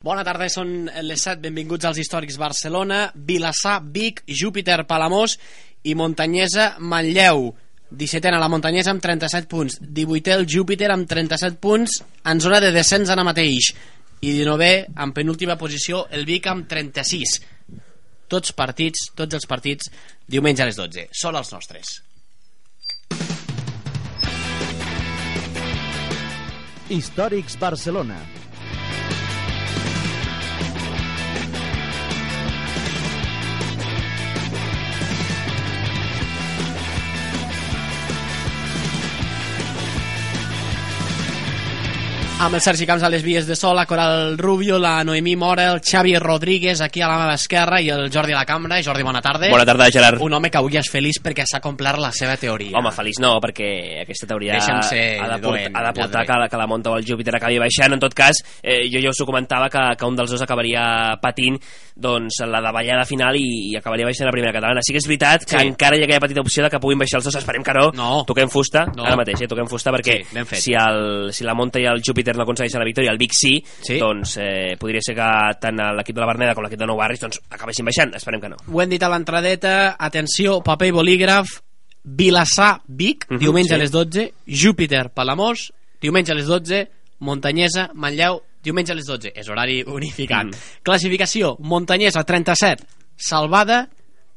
[0.00, 5.34] Bona tarda, són les 7, benvinguts als Històrics Barcelona, Vilassar, Vic, Júpiter, Palamós
[5.84, 7.50] i Montanyesa, Manlleu.
[7.90, 11.98] 17 a la Montanyesa amb 37 punts, 18 el Júpiter amb 37 punts
[12.32, 13.74] en zona de descens ara mateix
[14.24, 14.72] i 19
[15.04, 17.36] en penúltima posició el Vic amb 36.
[18.24, 19.92] Tots partits, tots els partits,
[20.24, 21.10] diumenge a les 12.
[21.12, 21.98] Sol els nostres.
[26.88, 28.39] Històrics Barcelona.
[42.40, 45.66] Amb el Sergi Camps a les vies de sol, la Coral Rubio, la Noemí Mora,
[45.74, 48.78] el Xavi Rodríguez aquí a la meva esquerra i el Jordi a la cambra.
[48.82, 49.50] Jordi, bona tarda.
[49.52, 50.22] Bona tarda, Gerard.
[50.24, 52.72] Un home que avui és feliç perquè s'ha complert la seva teoria.
[52.78, 53.68] Home, feliç no, perquè
[54.06, 56.94] aquesta teoria ser ha de, dolent, portar, ha de portar que, la, que la Monta
[56.94, 57.92] o el Júpiter acabi baixant.
[57.92, 61.18] En tot cas, eh, jo ja us ho comentava que, que un dels dos acabaria
[61.20, 61.60] patint
[61.94, 64.80] doncs, la davallada final i, i acabaria baixant la primera catalana.
[64.80, 65.66] Sí que és veritat que Sí.
[65.66, 67.36] encara hi ha aquella petita opció de que puguin baixar els dos.
[67.36, 67.90] Esperem que no.
[67.92, 68.24] No.
[68.24, 69.04] Toquem fusta, No.
[69.04, 69.48] ara mateix, eh?
[69.50, 72.86] toquem fusta perquè Sí, si, el, si la Monta i el Júpiter no aconsegueixen la
[72.86, 73.98] victòria, el Vic sí, Sí.
[73.98, 77.20] doncs eh, podria ser que tant l'equip de la Berneda com l'equip de Nou Barris
[77.20, 78.14] doncs, acabessin baixant.
[78.14, 78.56] Esperem que no.
[78.72, 81.48] Ho hem dit a l'entradeta, atenció, paper i bolígraf,
[82.04, 83.74] Vilassar, Vic, Mhm, diumenge sí.
[83.74, 86.88] a les 12, Júpiter, Palamós, diumenge a les 12,
[87.20, 89.32] Montanyesa, Manlleu, diumenge a les 12.
[89.34, 90.46] És horari unificat.
[90.46, 90.52] Mhm.
[90.82, 92.84] Classificació, Montanyesa, 37,
[93.16, 93.90] Salvada,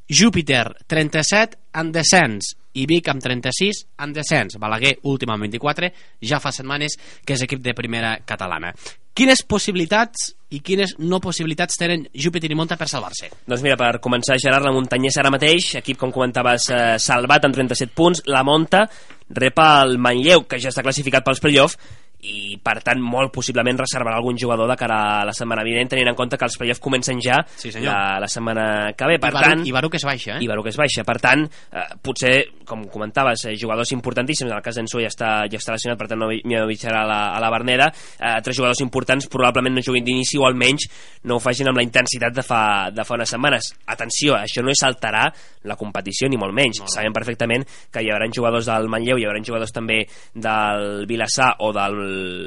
[0.09, 4.57] Júpiter, 37, en descens, i Vic amb 36 en descens.
[4.61, 5.91] Balaguer, últim amb 24,
[6.25, 8.73] ja fa setmanes que és equip de primera catalana.
[9.13, 13.29] Quines possibilitats i quines no possibilitats tenen Júpiter i Monta per salvar-se?
[13.45, 17.53] Doncs mira, per començar, Gerard, la Muntanyesa ara mateix, equip, com comentaves, eh, salvat amb
[17.53, 18.87] 37 punts, la Monta
[19.29, 21.77] rep el Manlleu, que ja està classificat pels play-off,
[22.23, 26.07] i per tant molt possiblement reservarà algun jugador de cara a la setmana vinent tenint
[26.11, 27.91] en compte que els play-off comencen ja Sí, senyor.
[27.91, 30.43] la, la setmana que ve per I Baruc, tant i Baruc és baixa, eh?
[30.43, 31.03] i que és baixa.
[31.03, 32.33] Per tant, eh, potser,
[32.65, 36.07] com comentaves, eh, jugadors importantíssims, en el cas d'Ensú ja està, ja està lesionat, per
[36.07, 37.89] tant no viatjarà a la, a la Berneda,
[38.19, 40.87] eh, altres jugadors importants probablement no juguin d'inici o almenys
[41.27, 43.73] no ho facin amb la intensitat de fa, de fa unes setmanes.
[43.91, 45.27] Atenció, això no és alterar
[45.67, 46.81] la competició, ni molt menys.
[46.83, 46.89] No.
[46.91, 51.71] Sabem perfectament que hi haurà jugadors del Manlleu, hi haurà jugadors també del Vilassar o
[51.75, 51.99] del,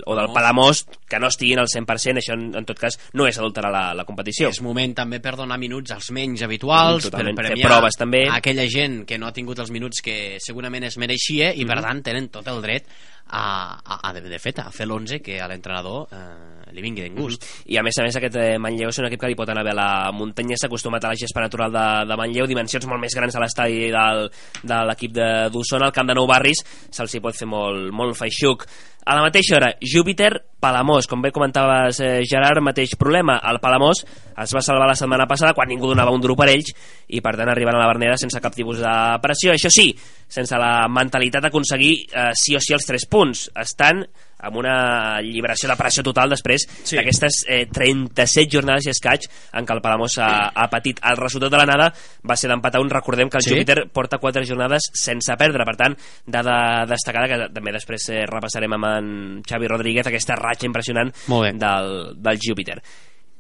[0.05, 0.85] o del Palamós.
[1.09, 4.05] Que no estiguin al 100%, això en, en tot cas no és adulterar la, la
[4.09, 4.49] competició.
[4.51, 7.37] És moment també per donar minuts als menys habituals, Mm, totalment.
[7.37, 8.25] per premiar proves, també.
[8.31, 11.69] aquella gent que no ha tingut els minuts que segurament es mereixia i Mm-hmm.
[11.75, 12.87] per tant tenen tot el dret
[13.29, 17.13] a, a, a de, fet, a fer l'11 que a l'entrenador eh, li vingui de
[17.17, 17.45] gust.
[17.67, 19.65] i a més a més aquest eh, Manlleu és un equip que li pot anar
[19.67, 23.03] bé a la muntanya s'ha acostumat a la gespa natural de, de Manlleu dimensions molt
[23.03, 27.23] més grans a l'estadi de l'equip de d'Osona, al camp de Nou Barris se'ls hi
[27.25, 28.67] pot fer molt, molt feixuc.
[29.07, 31.07] A la mateixa hora, Júpiter, Palamós.
[31.07, 33.37] Com bé comentaves eh, Gerard, mateix problema.
[33.47, 36.73] El Palamós es va salvar la setmana passada quan ningú donava un duro per ells
[37.07, 39.55] i per tant arriben a la Berneda sense cap tipus de pressió.
[39.55, 39.93] Això sí,
[40.29, 44.05] sense la mentalitat d'aconseguir eh, sí o sí els 3 punts estan
[44.47, 46.95] amb una lliberació de pressió total després Sí.
[46.99, 49.25] d'aquestes eh, 37 jornades i escaig
[49.57, 51.01] en què el Palamós ha, ha patit.
[51.09, 51.87] El resultat de l'anada
[52.29, 53.55] va ser d'empatar un, recordem que el Sí.
[53.55, 58.77] Júpiter porta 4 jornades sense perdre, per tant, dada destacada que també després eh, repassarem
[58.77, 59.11] amb en
[59.49, 61.11] Xavi Rodríguez aquesta ratxa impressionant
[61.59, 62.83] del, del Júpiter.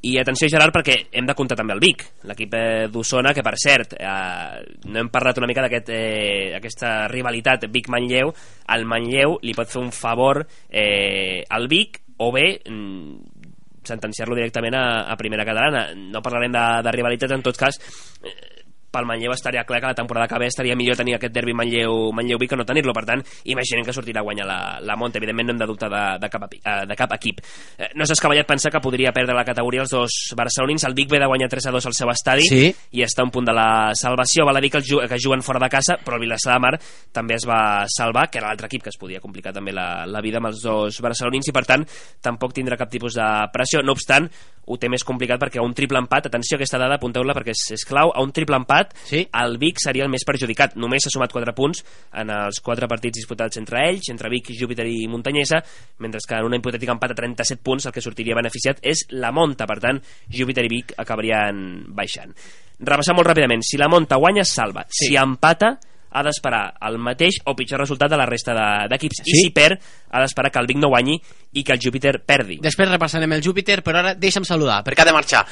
[0.02, 3.54] I atenció, Gerard, perquè hem de comptar també el Vic, l'equip eh, d'Osona, que per
[3.58, 4.60] cert, eh,
[4.92, 8.32] no hem parlat una mica d'aquest, eh, aquesta rivalitat Vic-Manlleu.
[8.76, 13.48] El Manlleu li pot fer un favor eh, al Vic, o bé mm,
[13.86, 15.88] sentenciar-lo directament a, a primera catalana.
[15.96, 17.80] No parlarem de, de rivalitat, en tot cas,
[18.22, 18.65] eh,
[18.96, 22.10] pel Manlleu estaria clar que la temporada que ve estaria millor tenir aquest derbi Manlleu,
[22.16, 25.20] Manlleu Vic que no tenir-lo, per tant imaginem que sortirà a guanyar la, la Monta.
[25.20, 27.42] Evidentment no hem de dubtar de, de, cap, eh, de cap equip.
[27.76, 31.10] Eh, no s'ha escavallat pensar que podria perdre la categoria els dos barcelonins, el Vic
[31.12, 32.74] ve de guanyar 3 a 2 al seu estadi Sí.
[32.96, 34.46] i està a un punt de la salvació.
[34.46, 36.74] Val a dir que, ju que juguen fora de casa però el Vilassar de Mar
[37.12, 40.20] també es va salvar que era l'altre equip que es podia complicar també la, la
[40.24, 41.86] vida amb els dos barcelonins i per tant
[42.22, 43.82] tampoc tindrà cap tipus de pressió.
[43.82, 44.28] No obstant
[44.66, 47.54] ho té més complicat perquè a un triple empat, atenció a aquesta dada, apunteu-la perquè
[47.54, 49.26] és, és clau, a un triple empat Sí.
[49.32, 50.76] el Vic seria el més perjudicat.
[50.76, 51.84] Només s'ha sumat 4 punts
[52.14, 55.62] en els 4 partits disputats entre ells, entre Vic, Júpiter i Muntanyesa,
[55.98, 59.32] mentre que en un hipotètic empat a 37 punts el que sortiria beneficiat és la
[59.32, 62.32] Monta, per tant, Júpiter i Vic acabarien baixant.
[62.78, 65.08] Repassar molt ràpidament, si la Monta guanya salva, Sí.
[65.08, 65.78] si empata
[66.16, 69.30] ha d'esperar el mateix o pitjor resultat de la resta de- d'equips Sí.
[69.34, 69.76] i si perd
[70.10, 71.18] ha d'esperar que el Vic no guanyi
[71.52, 72.56] i que el Júpiter perdi.
[72.62, 75.44] Després repassarem el Júpiter, però ara deixa'm saludar, perquè ha de marxar.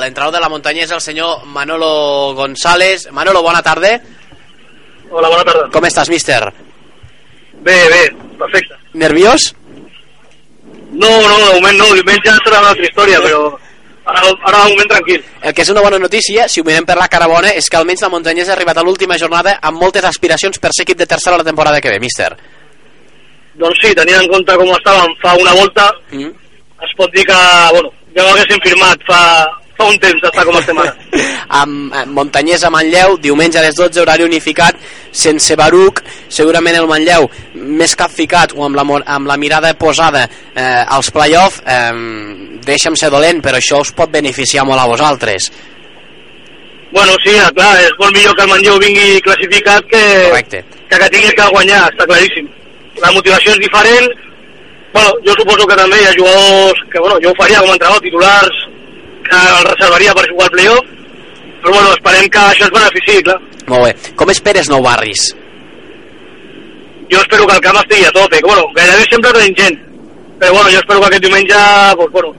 [0.00, 3.08] L'entrenador de la muntanyesa, el senyor Manolo González.
[3.12, 4.00] Manolo, bona tarda.
[5.10, 5.68] Hola, bona tarda.
[5.70, 6.42] Com estàs, míster?
[7.62, 8.02] Bé, bé,
[8.38, 8.74] perfecte.
[8.94, 9.54] Nerviós?
[10.92, 13.40] No, no, de moment no, diumenge serà una altra història, però
[14.06, 15.24] ara, ara de moment tranquil.
[15.42, 17.76] El que és una bona notícia, si ho mirem per la cara bona, és que
[17.78, 21.06] almenys la Montanyesa ha arribat a l'última jornada amb moltes aspiracions per ser equip de
[21.10, 22.32] tercera la temporada que ve, míster.
[23.56, 26.32] Doncs sí, tenint en compte com estàvem fa una volta, Mm?
[26.84, 27.36] es pot dir que,
[27.72, 29.20] bueno, ja ho haguéssim firmat fa,
[29.78, 30.92] fa un temps d'estar com estem ara.
[31.60, 34.76] amb eh, Montanyesa Manlleu, diumenge a les 12, horari unificat,
[35.16, 38.84] sense Baruc, segurament el Manlleu més capficat o amb la,
[39.16, 44.12] amb la mirada posada eh, als play-off, eh, deixa'm ser dolent, però això us pot
[44.12, 45.48] beneficiar molt a vosaltres.
[46.92, 50.62] Bueno, sí, clar, és molt millor que el Manlleu vingui classificat que, Correcte.
[50.90, 52.46] que que tingui que guanyar, està claríssim.
[53.02, 54.06] La motivació és diferent,
[54.94, 57.76] bueno, jo suposo que també hi ha jugadors que, bueno, jo ho faria com a
[57.76, 58.62] entrenador, titulars
[59.26, 60.94] que el reservaria per jugar al playoff,
[61.60, 63.40] però bueno, esperem que això es beneficiï, clar.
[63.66, 63.92] Molt bé.
[64.18, 65.28] Com esperes Nou Barris?
[67.10, 69.78] Jo espero que el camp estigui a tope, que, bueno, gairebé sempre tenim gent,
[70.40, 71.60] però bueno, jo espero que aquest diumenge,
[71.96, 72.34] pues, bueno,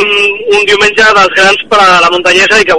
[0.00, 0.10] un,
[0.58, 2.76] un diumenge dels grans per a la muntanyesa i que,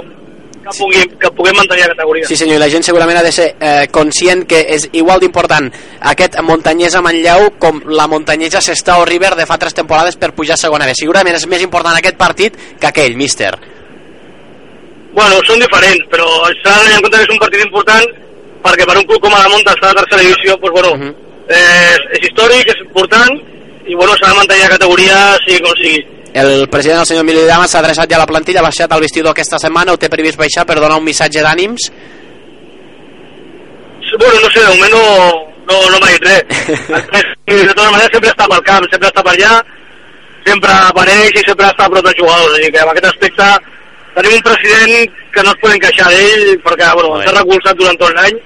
[0.65, 2.27] que, pugui, que puguem mantenir la categoria.
[2.29, 5.69] Sí senyor, i la gent segurament ha de ser eh, conscient que és igual d'important
[6.13, 10.63] aquest Montanyesa Manlleu com la Montanyesa Sestao River de fa tres temporades per pujar a
[10.65, 10.97] segona B.
[10.97, 13.53] Segurament és més important aquest partit que aquell, míster.
[15.15, 16.25] Bueno, són diferents, però
[16.61, 18.05] s'ha de tenir en compte que és un partit important
[18.65, 20.91] perquè per un club com a la Monta està a la tercera divisió, doncs, bueno,
[20.97, 21.11] Mhm.
[21.47, 23.31] és, és històric, és important
[23.87, 26.01] i bueno, s'ha de mantenir la categoria sigui com sigui.
[26.33, 28.99] El president, el senyor Emili Dama, s'ha adreçat ja a la plantilla, ha baixat el
[28.99, 31.91] vestidor aquesta setmana, o té previst baixar per donar un missatge d'ànims?
[34.19, 35.03] Bueno, no sé, de moment no,
[35.67, 36.43] no, no m'ha dit res.
[37.45, 39.53] De totes maneres, sempre està pel camp, sempre està per allà,
[40.45, 42.57] sempre apareix i sempre està a prop dels jugadors.
[42.57, 43.49] Així que en aquest aspecte
[44.15, 47.97] tenim un president que no es podem queixar d'ell perquè bueno, ens ha recolzat durant
[48.01, 48.37] tot l'any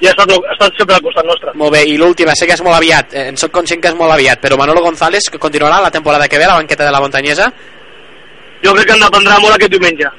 [0.00, 1.54] i ha estat, ha estat sempre al costat nostre.
[1.56, 3.96] Molt bé, i l'última, sé que és molt aviat, eh, en soc conscient que és
[3.96, 6.92] molt aviat, però Manolo González que continuarà la temporada que ve a la banqueta de
[6.92, 7.48] la Montanyesa?
[8.64, 10.12] Jo crec que en dependrà molt aquest diumenge.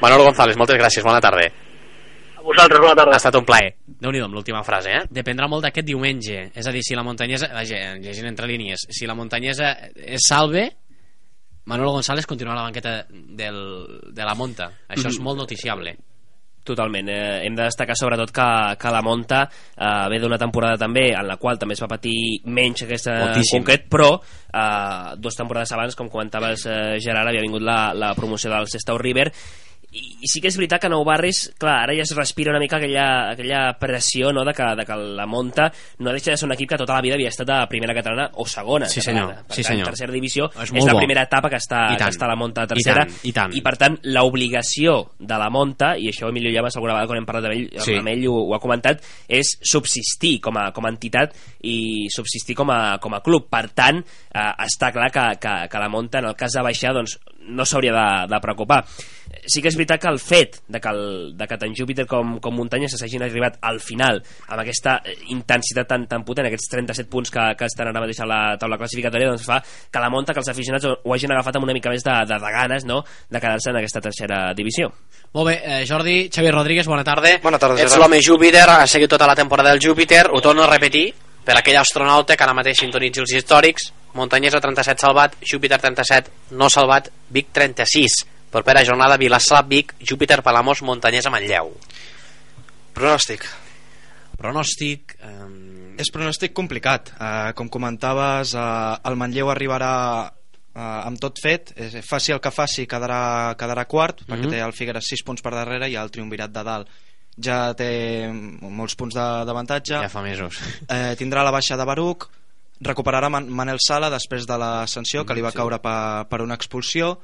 [0.00, 1.46] Manolo González, moltes gràcies, bona tarda.
[2.38, 3.14] A vosaltres, bona tarda.
[3.16, 3.74] Ha estat un plaer.
[3.98, 5.00] déu nhi amb l'última frase, eh?
[5.10, 6.50] Dependrà molt d'aquest diumenge.
[6.54, 7.48] És a dir, si la muntanyesa...
[7.50, 8.86] Vaja, llegint entre línies.
[8.94, 10.68] Si la muntanyesa es salve,
[11.68, 13.58] Manolo González continuarà a la banqueta del,
[14.14, 14.70] de la Monta.
[14.88, 15.92] Això és molt noticiable.
[16.68, 17.08] Totalment.
[17.08, 18.48] Eh, hem de destacar sobretot que,
[18.80, 22.16] que la Monta eh, ve d'una temporada també en la qual també es va patir
[22.44, 23.60] menys aquesta en Moltíssim.
[23.60, 28.52] concret, però eh, dues temporades abans, com comentaves eh, Gerard, havia vingut la, la promoció
[28.52, 29.30] del Sestau River
[29.90, 32.60] i, i sí que és veritat que Nou Barris clar, ara ja es respira una
[32.60, 35.70] mica aquella, aquella pressió no, de, que, de que la Monta
[36.04, 38.28] no deixa de ser un equip que tota la vida havia estat a primera catalana
[38.34, 39.26] o segona Sí, catalana.
[39.32, 39.46] senyor.
[39.46, 39.86] per Sí, tant, senyor.
[39.88, 40.98] tercera divisió És és, la bo.
[40.98, 43.32] primera etapa que està, I que està a la Monta a I tercera tant, i
[43.32, 43.54] tant.
[43.56, 47.26] i per tant l'obligació de la Monta i això Emilio Llamas alguna vegada quan hem
[47.26, 47.96] parlat amb ell, Sí.
[47.96, 51.34] amb ell ho, ho ha comentat és subsistir com a, com a entitat
[51.64, 55.78] i subsistir com a, com a club per tant eh, està clar que, que, que
[55.82, 57.18] la Monta en el cas de baixar doncs,
[57.48, 58.82] no s'hauria de, de preocupar
[59.50, 61.02] sí que és veritat que el fet de que, el,
[61.38, 65.88] de que tant Júpiter com, com Muntanya s'hagin arribat al final amb aquesta eh, intensitat
[65.90, 69.32] tan, tan potent, aquests 37 punts que, que estan ara mateix a la taula classificatòria
[69.32, 71.92] doncs fa que la Monta, que els aficionats ho, ho hagin agafat amb una mica
[71.92, 73.02] més de, de, de ganes no?
[73.28, 74.92] de quedar-se en aquesta tercera divisió
[75.32, 77.34] Molt bé, eh, Jordi, Xavi Rodríguez, bona tarda.
[77.42, 78.00] Bona tarda, Ets Gerard.
[78.00, 81.10] l'home Júpiter, ha seguit tota la temporada del Júpiter, ho torno a repetir,
[81.44, 86.68] per aquell astronauta que ara mateix sintonitzi els històrics, Montanyesa 37 salvat, Júpiter 37 no
[86.72, 88.18] salvat, Vic 36.
[88.50, 91.74] Propera jornada Vilassar, Vic, Júpiter, Palamós, Montanyesa, Manlleu.
[92.94, 93.44] Pronòstic.
[94.38, 95.16] Pronòstic...
[95.20, 95.34] Eh,
[95.98, 97.08] És pronòstic complicat.
[97.18, 99.88] Uh, com comentaves, uh, el Manlleu arribarà
[100.30, 101.72] uh, amb tot fet.
[101.74, 104.52] Eh, faci el que faci, quedarà, quedarà quart, perquè Mhm.
[104.52, 106.88] té el Figueres 6 punts per darrere i el triumvirat de dalt.
[107.42, 109.98] Ja té molts punts de- d'avantatge.
[110.00, 110.60] ja fa mesos.
[110.88, 112.28] eh, tindrà la baixa de Baruc,
[112.80, 115.56] recuperarà Man Manel Sala després de la sanció que li va Sí.
[115.56, 117.18] caure per, per una expulsió.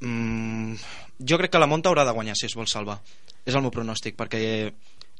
[0.00, 0.76] Mm,
[1.28, 3.00] jo crec que la Monta haurà de guanyar si es vol salvar.
[3.44, 4.40] És el meu pronòstic, perquè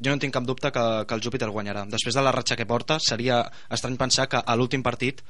[0.01, 1.85] jo no tinc cap dubte que, que el Júpiter guanyarà.
[1.89, 5.23] Després de la ratxa que porta, seria estrany pensar que a l'últim partit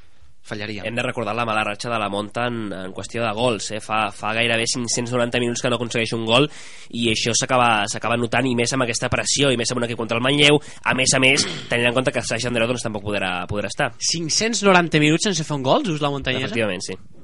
[0.42, 0.83] fallaria.
[0.85, 3.80] hem de recordar la mala ratxa de la Monta en, en qüestió de gols eh?
[3.85, 6.49] fa, fa gairebé 590 minuts que no aconsegueix un gol
[6.97, 10.00] i això s'acaba s'acaba notant i més amb aquesta pressió i més amb un equip
[10.00, 13.04] contra el Manlleu a més a més, tenint en compte que Sergi Andreu doncs, tampoc
[13.04, 16.49] podrà, podrà estar 590 minuts sense fer un gol, just la Montanyesa?
[16.49, 17.20] efectivament, sí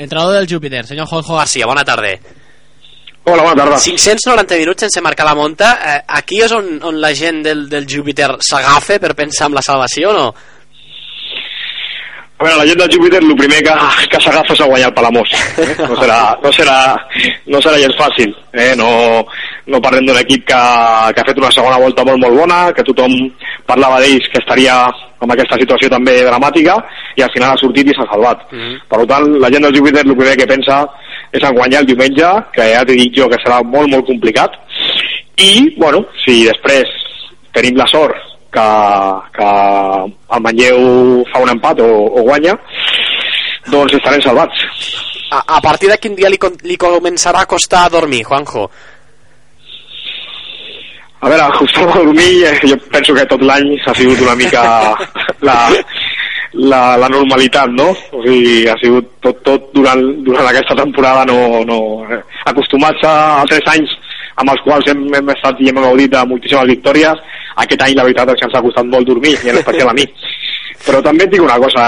[0.00, 2.08] Entrenador del Júpiter, senyor Jorge García, bona tarda.
[3.24, 3.78] Hola, bona tarda.
[3.78, 7.84] 590 minuts sense marcar la monta, eh, aquí és on, on la gent del, del
[7.84, 10.24] Júpiter s'agafa per pensar en la salvació o no?
[12.40, 13.72] A veure, la gent del Júpiter el primer que,
[14.08, 15.32] que s'agafa és a guanyar el Palamós.
[15.60, 15.74] Eh?
[15.76, 16.76] No, serà, no, serà,
[17.52, 18.32] no serà gens fàcil.
[18.56, 18.70] Eh?
[18.80, 18.86] No,
[19.68, 20.60] no parlem d'un equip que,
[21.12, 23.12] que ha fet una segona volta molt molt bona, que tothom
[23.68, 24.78] parlava d'ells que estaria
[25.20, 26.78] en aquesta situació també dramàtica
[27.20, 28.48] i al final ha sortit i s'ha salvat.
[28.48, 28.80] Mm -hmm.
[28.88, 30.80] Per tant, la gent del Júpiter el primer que pensa
[31.32, 34.56] és en guanyar el diumenge, que ja t'he dit jo que serà molt molt complicat.
[35.36, 36.88] I, bueno, si després
[37.52, 38.68] tenim la sort que,
[39.36, 39.48] que
[40.36, 40.80] el Manlleu
[41.32, 41.90] fa un empat o,
[42.20, 42.56] o guanya,
[43.70, 44.64] doncs estarem salvats.
[45.30, 48.66] A, a partir de quin dia li, li començarà a costar dormir, Juanjo?
[51.20, 54.62] A veure, acostar a dormir, eh, jo penso que tot l'any ha sigut una mica
[55.48, 55.56] la,
[56.52, 57.90] la, la normalitat, no?
[58.16, 63.14] O sigui, ha sigut tot, tot durant, durant aquesta temporada no, no, eh, acostumats a,
[63.42, 63.92] a tres anys
[64.40, 67.22] amb els quals hem, hem estat i hem gaudit de moltíssimes victòries.
[67.64, 69.96] Aquest any la veritat és que ens ha costat molt dormir, i en especial a
[69.96, 70.06] mi.
[70.80, 71.84] Però també et dic una cosa,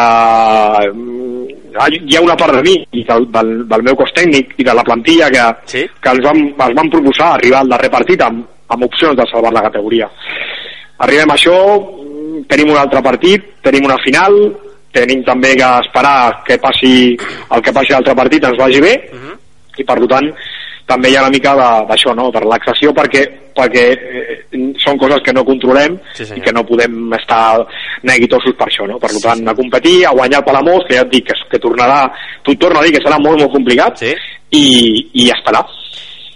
[1.89, 4.75] hi ha una part de mi i del, del, del meu cos tècnic i de
[4.77, 5.87] la plantilla que, sí?
[5.89, 9.55] que ens, vam, ens van proposar arribar al darrer partit amb, amb opcions de salvar
[9.55, 10.11] la categoria.
[11.03, 11.57] Arribem a això,
[12.51, 14.37] tenim un altre partit, tenim una final,
[14.93, 18.93] tenim també que esperar que passi el que passi a l'altre partit ens vagi bé,
[19.09, 19.37] uh -huh.
[19.79, 20.29] i per tant
[20.93, 21.55] també hi ha una mica
[21.89, 22.29] d'això, no?
[22.35, 23.25] de relaxació perquè,
[23.57, 24.39] perquè eh,
[24.83, 27.61] són coses que no controlem sí, i que no podem estar
[28.09, 28.99] neguitosos per això, no?
[29.03, 29.49] per sí, tant, sí.
[29.49, 32.05] a competir, a guanyar el Palamós, que ja et dic que, que tornarà,
[32.45, 34.13] tu torna a dir que serà molt, molt complicat sí.
[34.59, 34.67] i,
[35.25, 35.65] i esperar.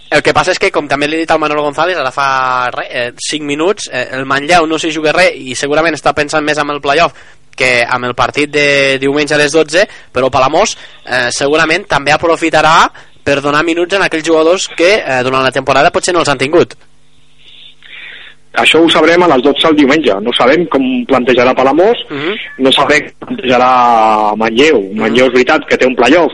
[0.07, 2.27] El que passa és que, com també li he dit al Manolo González, ara fa
[2.71, 6.45] res, eh, 5 minuts, eh, el Manlleu no s'hi juga res i segurament està pensant
[6.47, 8.67] més amb el playoff que amb el partit de
[9.01, 9.83] diumenge a les 12,
[10.13, 12.77] però Palamós eh, segurament també aprofitarà
[13.27, 16.39] per donar minuts en aquells jugadors que eh, durant la temporada potser no els han
[16.39, 16.77] tingut.
[18.57, 20.15] Això ho sabrem a les 12 el diumenge.
[20.23, 22.23] No sabem com plantejarà Palamós, uh Mhm.
[22.31, 22.37] -huh.
[22.65, 24.77] no sabem com plantejarà Manlleu.
[24.79, 24.99] Uh -huh.
[25.01, 26.33] Manlleu és veritat que té un playoff,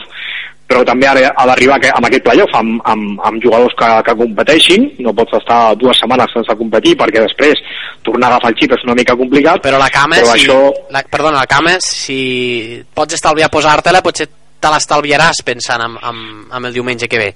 [0.69, 1.13] però també ha
[1.45, 4.91] d'arribar amb aquest playoff amb, amb, amb jugadors que, que competeixin.
[4.99, 7.55] No pots estar dues setmanes sense competir perquè després
[8.03, 9.61] tornar a agafar el xip és una mica complicat.
[9.61, 10.71] Però la cama, però si, això...
[10.91, 14.27] la, perdona, la cama, si pots estalviar posar-te-la, potser
[14.63, 16.23] te l'estalviaràs pensant en, en,
[16.55, 17.29] en el diumenge que ve.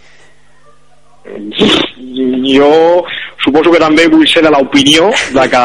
[2.47, 2.71] Jo
[3.43, 5.63] suposo que també vull ser de l'opinió de que,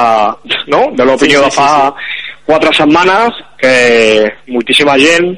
[0.74, 0.88] no?
[0.98, 3.74] De l'opinió Sí, sí, de fa sí, quatre setmanes que
[4.50, 5.30] moltíssima gent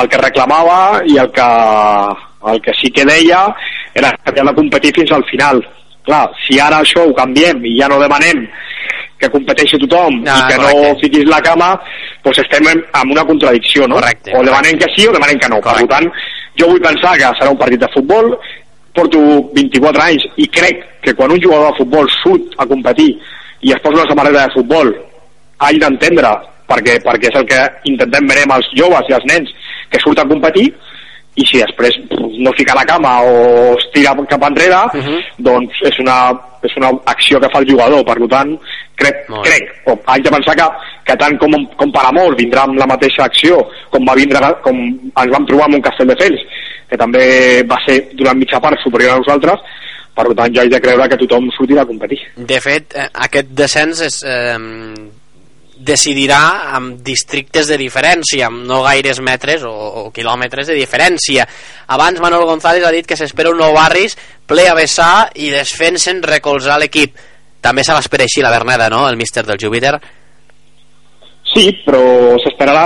[0.00, 1.48] el que reclamava i el que,
[2.52, 3.44] el que sí que deia
[3.96, 5.60] era que havia de competir fins al final.
[6.06, 8.44] Clar, si ara això ho canviem i ja no demanem
[9.18, 10.82] que competeixi tothom Ah, i que correcte.
[10.92, 11.70] no fiquis la cama,
[12.24, 13.96] doncs estem en, en una contradicció, no?
[13.96, 15.60] Correcte, o demanem que sí o demanem que no.
[15.60, 15.86] Correcte.
[15.86, 16.10] Per tant,
[16.60, 18.36] jo vull pensar que serà un partit de futbol,
[18.96, 19.20] porto
[19.54, 23.10] 24 anys i crec que quan un jugador de futbol surt a competir
[23.60, 24.92] i es posa una samarreta de futbol
[25.58, 26.30] ha d'entendre
[26.66, 27.60] perquè, perquè és el que
[27.92, 29.52] intentem veure amb els joves i els nens
[29.92, 30.72] que surt a competir
[31.36, 31.98] i si després
[32.40, 35.20] no fica la cama o es tira cap enrere Uh -huh.
[35.38, 36.32] doncs és una,
[36.62, 38.58] és una acció que fa el jugador per tant
[38.96, 40.68] crec, crec o haig de pensar que,
[41.06, 43.60] que tant com, com per amor vindrà amb la mateixa acció
[43.92, 46.46] com va vindre com ens vam trobar amb un Castelldefels
[46.90, 47.26] que també
[47.68, 49.76] va ser durant mitja part superior a nosaltres
[50.16, 53.52] per tant jo haig de creure que tothom sortirà a competir De fet, eh, aquest
[53.58, 54.56] descens és, eh,
[55.76, 61.46] decidirà amb districtes de diferència, amb no gaires metres o, o quilòmetres de diferència.
[61.92, 64.16] Abans Manol González ha dit que s'espera un nou barris
[64.48, 67.16] ple a vessar i desfensen recolzar l'equip.
[67.66, 69.96] També se l'espera així la Berneda, no?, el míster del Júpiter.
[71.46, 72.00] Sí, però
[72.42, 72.82] s'esperarà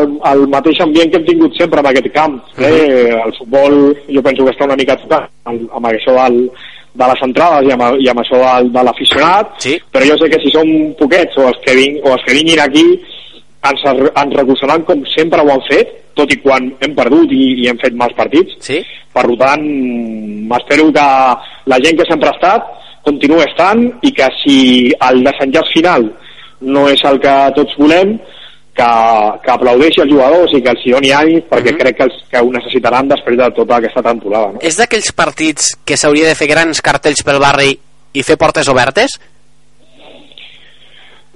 [0.00, 2.34] el, el mateix ambient que hem tingut sempre en aquest camp.
[2.58, 3.12] Eh?
[3.14, 3.76] El futbol
[4.10, 6.38] jo penso que està una mica tocat amb, amb això del,
[6.98, 9.76] de les entrades i amb, i amb això del, de l'aficionat, Sí.
[9.92, 12.64] però jo sé que si som poquets o els que, vin, o els que vinguin
[12.64, 12.84] aquí
[13.70, 13.86] ens,
[14.24, 17.78] ens recolzaran com sempre ho han fet, tot i quan hem perdut i, i hem
[17.78, 18.56] fet mals partits.
[18.66, 18.80] Sí?
[19.14, 19.62] Per tant,
[20.50, 21.06] m'espero que
[21.70, 22.66] la gent que sempre ha estat
[23.04, 24.58] continuï estant i que si
[25.10, 26.10] el desenllaç final
[26.60, 28.18] no és el que tots volem,
[28.76, 28.88] que,
[29.44, 31.78] que aplaudeixi els jugadors i que els hi doni ànim perquè Mhm.
[31.80, 34.52] crec que, els, que ho necessitaran després de tota aquesta temporada.
[34.52, 34.58] No?
[34.62, 37.78] És d'aquells partits que s'hauria de fer grans cartells pel barri
[38.12, 39.18] i fer portes obertes?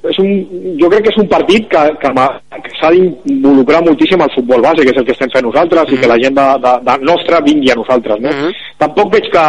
[0.05, 2.11] és un, jo crec que és un partit que, que,
[2.67, 5.97] que s'ha d'involucrar moltíssim al futbol base, que és el que estem fent nosaltres, i
[5.97, 8.21] que la gent de, de, de nostra vingui a nosaltres.
[8.21, 8.29] No?
[8.29, 8.51] Mhm.
[8.85, 9.45] Tampoc veig que,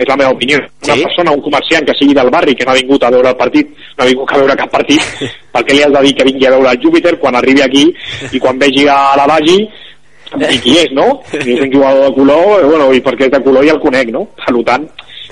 [0.00, 1.02] és la meva opinió, una Sí?
[1.04, 3.68] persona, un comerciant que sigui del barri, que no ha vingut a veure el partit,
[3.98, 5.00] no ha vingut a veure cap partit,
[5.54, 7.84] perquè li has de dir que vingui a veure el Júpiter quan arribi aquí
[8.32, 9.58] i quan vegi a la Vagi
[10.30, 11.08] i qui és, no?
[11.30, 13.80] Si és un jugador de color, eh, bueno, i perquè és de color ja el
[13.82, 14.28] conec, no?
[14.38, 14.86] Per tant,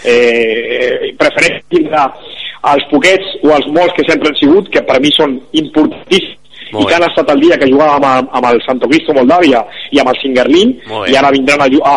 [0.05, 2.03] eh, prefereix tindre
[2.69, 6.37] els poquets o els molts que sempre han sigut, que per mi són importantíssims
[6.73, 9.63] i que han estat el dia que jugàvem amb, amb el Santo Cristo Moldàvia
[9.95, 10.75] i amb el Singerlin
[11.09, 11.95] i ara vindran a, a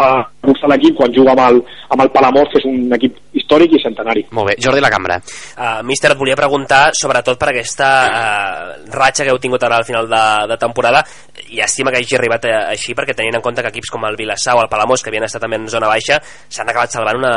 [0.47, 1.59] buscar l'equip quan juga amb el,
[1.93, 4.23] amb el Palamós que és un equip històric i centenari.
[4.35, 5.19] Molt bé, Jordi La Cambra.
[5.21, 9.87] Uh, míster, et volia preguntar sobretot per aquesta uh, ratxa que heu tingut ara al
[9.87, 11.03] final de, de temporada
[11.51, 14.57] llàstima que hagi arribat uh, així perquè tenint en compte que equips com el Vilassar
[14.57, 17.35] o el Palamós que havien estat també en zona baixa s'han acabat salvant una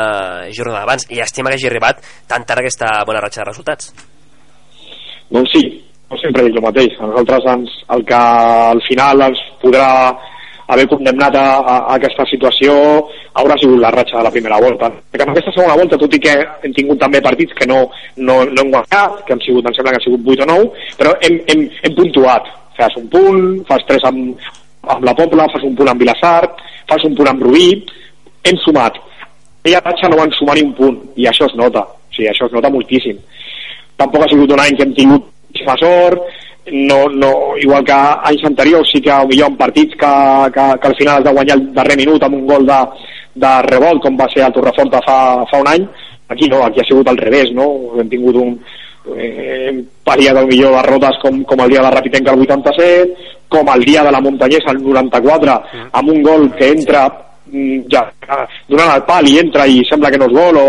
[0.54, 1.08] jornada abans.
[1.10, 3.92] Llàstima que hagi arribat tan tard aquesta bona ratxa de resultats.
[5.34, 5.64] Doncs sí,
[6.10, 6.94] no sempre dic el mateix.
[6.98, 9.88] A nosaltres ens, el que al final ens podrà
[10.74, 12.74] haver condemnat a, a, aquesta situació
[13.36, 14.90] haurà sigut la ratxa de la primera volta.
[15.12, 16.34] Perquè en aquesta segona volta, tot i que
[16.64, 17.82] hem tingut també partits que no,
[18.16, 20.86] no, no hem guanyat, que han sigut, em sembla que han sigut 8 o 9,
[21.00, 22.52] però hem, hem, hem puntuat.
[22.78, 24.48] Fas un punt, fas 3 amb,
[24.94, 26.40] amb la Pobla, fas un punt amb Vilassar,
[26.90, 27.68] fas un punt amb Rubí,
[28.44, 28.96] hem sumat.
[29.64, 32.48] Aquella ratxa no van sumar ni un punt, i això es nota, o sigui, això
[32.48, 33.20] es nota moltíssim
[33.96, 36.22] tampoc ha sigut un any que hem tingut moltíssima sort,
[36.72, 40.12] no, no, igual que anys anteriors sí que millor en partits que,
[40.54, 42.78] que, que al final has de guanyar el darrer minut amb un gol de,
[43.34, 45.84] de revolt com va ser a Torreforta fa, fa un any
[46.28, 47.66] aquí no, aquí ha sigut al revés no?
[48.00, 48.56] hem tingut un
[49.14, 53.14] eh, el millor derrotes com, com el dia de la Rapitenca el 87
[53.48, 55.60] com el dia de la Muntanyesa el 94
[55.92, 57.04] amb un gol que entra
[57.44, 58.08] mm, ja,
[58.72, 60.66] donant el pal i entra i sembla que no és gol o,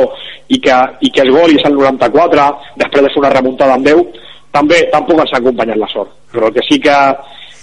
[0.50, 2.51] i, que, i que és gol i és el 94
[2.84, 4.24] després de fer una remuntada amb 10
[4.55, 6.95] també tampoc ens ha acompanyat la sort però el que sí que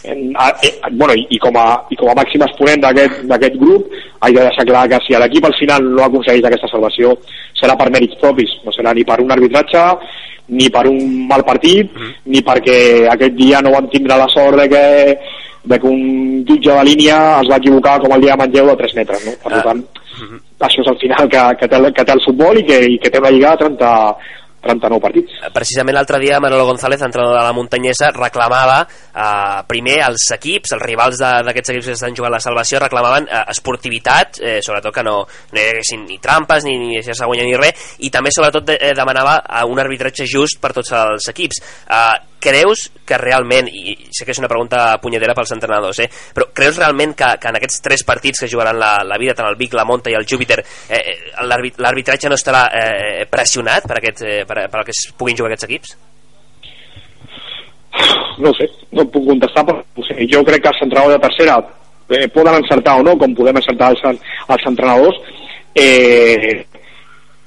[0.05, 3.85] en, a, eh, bueno, i, i, com a, i com a màxim exponent d'aquest grup
[4.27, 7.13] haig de deixar clar que si l'equip al final no aconsegueix aquesta salvació
[7.61, 9.85] serà per mèrits propis, no serà ni per un arbitratge
[10.59, 10.99] ni per un
[11.31, 11.93] mal partit
[12.27, 14.83] ni perquè aquest dia no vam tindre la sort de que,
[15.71, 18.77] de que un jutge de línia es va equivocar com el dia de Manlleu de
[18.83, 19.37] 3 metres no?
[19.45, 19.63] per Ah.
[19.71, 19.85] tant,
[20.67, 22.99] això és al final que, que, té, el- que té el futbol i que, i
[22.99, 23.95] que té una lliga de 30,
[24.63, 30.27] 39 partits precisament l'altre dia Manolo González, entrenador de la Muntanyesa, reclamava eh, primer els
[30.37, 34.95] equips, els rivals d'aquests equips que estan jugant la salvació, reclamaven eh, esportivitat, eh, sobretot
[34.95, 35.17] que no,
[35.53, 38.79] no hi haguessin ni trampes ni, ni deixar-se guanyar ni res, i també sobretot de,
[38.81, 41.63] eh, demanava eh, un arbitratge just per tots els equips.
[41.87, 46.49] Eh, creus que realment, i sé que és una pregunta punyedera pels entrenadors, eh, però
[46.53, 49.57] creus realment que, que en aquests tres partits que jugaran la, la vida, tant el
[49.61, 51.03] Vic, la Monta i el Júpiter, eh,
[51.49, 55.53] l'arbit- l'arbitratge no estarà eh, pressionat per, aquest, eh, per, per que es puguin jugar
[55.55, 55.95] aquests equips?
[58.43, 58.65] no sé,
[58.97, 60.15] no puc contestar però no sé.
[60.33, 61.59] jo crec que els entrenadors de tercera
[62.17, 64.01] eh, poden encertar o no, com podem encertar els,
[64.49, 65.19] els entrenadors
[65.77, 66.65] eh,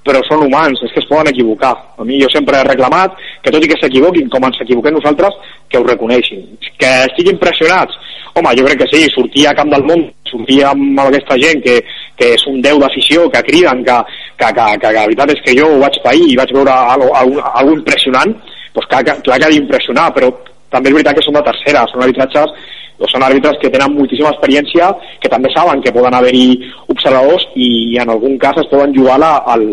[0.06, 1.74] però són humans, és que es poden equivocar.
[1.98, 5.40] A mi jo sempre he reclamat que tot i que s'equivoquin com ens equivoquem nosaltres
[5.70, 6.44] que ho reconeixin,
[6.78, 7.98] que estiguin pressionats.
[8.36, 11.80] Home, jo crec que sí, sortir a Camp del Món sortir amb aquesta gent que,
[12.20, 13.98] que és un déu d'afició, que criden que,
[14.38, 17.76] que, que, que, la veritat és que jo ho vaig pair i vaig veure algo
[17.78, 18.36] impressionant
[18.76, 20.30] doncs clar, clar que ha d'impressionar, però
[20.74, 22.56] també és veritat que són de tercera, són arbitratges
[23.00, 24.92] o són àrbitres que tenen moltíssima experiència,
[25.24, 26.60] que també saben que poden haver-hi
[26.92, 29.66] observadors i en algun cas es poden jugar la, al,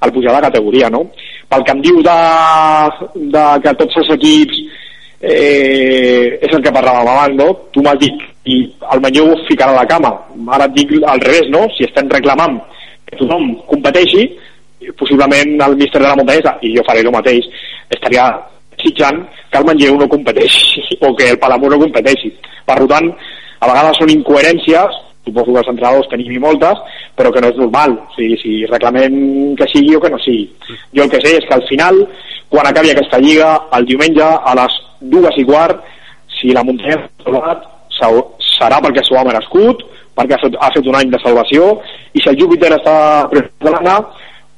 [0.00, 1.04] al pujar de categoria, no?
[1.48, 2.16] Pel que em diu de,
[3.34, 4.62] de que tots els equips
[5.20, 7.52] eh, és el que parlàvem abans, no?
[7.72, 8.58] Tu m'has dit i
[8.94, 10.12] el Manlleu ficarà a la cama.
[10.54, 11.64] Ara et dic al revés, no?
[11.76, 12.58] Si estem reclamant
[13.06, 14.26] que tothom competeixi,
[14.98, 17.48] possiblement el míster de la muntanyesa, i jo faré el mateix,
[17.90, 18.28] estaria
[18.76, 22.32] desitjant que el Manlleu no competeixi o que el Palamós no competeixi.
[22.66, 23.10] Per tant,
[23.60, 26.80] a vegades són incoherències, suposo que els entrenadors tenim i moltes,
[27.18, 27.98] però que no és normal.
[28.06, 30.46] O sigui, si reclamem que sigui o que no sigui.
[30.94, 32.00] Jo el que sé és que al final,
[32.52, 34.78] quan acabi aquesta lliga, el diumenge a les
[35.16, 35.82] dues i quart,
[36.38, 37.02] si la muntanya
[38.56, 39.82] serà perquè s'ho ha merescut,
[40.16, 41.74] perquè ha fet, un any de salvació,
[42.14, 44.06] i si el Júpiter està preparant,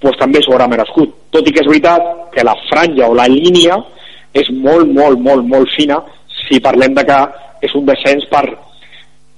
[0.03, 1.15] doncs també s'ho haurà merescut.
[1.35, 3.81] Tot i que és veritat que la franja o la línia
[4.37, 5.99] és molt, molt, molt, molt fina
[6.45, 7.19] si parlem de que
[7.67, 8.45] és un descens per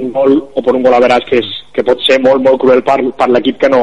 [0.01, 2.61] un gol o per un gol a veràs que, és, que pot ser molt, molt
[2.63, 3.83] cruel per, per l'equip que no,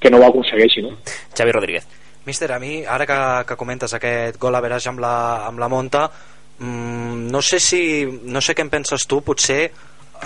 [0.00, 0.84] que no ho aconsegueixi.
[0.86, 0.96] No?
[1.36, 1.86] Xavi Rodríguez.
[2.28, 5.14] Míster, a mi, ara que, que comentes aquest gol a veràs amb la,
[5.48, 6.08] amb la monta,
[6.58, 7.80] mmm, no sé si
[8.28, 9.62] no sé què en penses tu, potser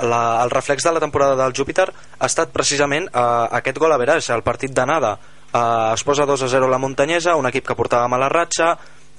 [0.00, 4.00] la, el reflex de la temporada del Júpiter ha estat precisament eh, aquest gol a
[4.00, 5.12] veràs, el partit d'anada
[5.52, 8.72] eh, es posa 2 a 0 la muntanyesa un equip que portava mala ratxa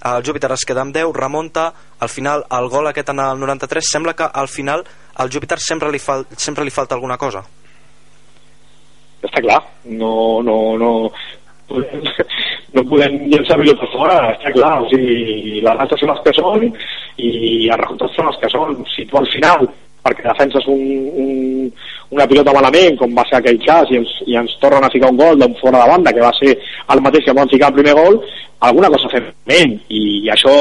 [0.03, 3.91] el Júpiter es queda amb 10, remunta al final el gol aquest en el 93
[3.91, 4.83] sembla que al final
[5.15, 7.43] al Júpiter sempre li, fal, sempre li falta alguna cosa.
[9.23, 10.91] Està clar, no, no, no,
[12.73, 16.65] no podem llençar pilota fora, està clar, o sigui, les altres són les que són
[16.67, 17.31] i
[17.69, 18.75] els resultats són els que són.
[18.95, 19.67] Si tu al final,
[20.03, 20.81] perquè defenses un,
[21.23, 21.69] un,
[22.11, 25.11] una pilota malament, com va ser aquell cas, i ens, i ens tornen a ficar
[25.13, 26.57] un gol d'un fora de banda, que va ser
[26.93, 28.19] el mateix que van ficar el primer gol,
[28.67, 29.61] alguna cosa fem bé,
[29.91, 30.53] i, i això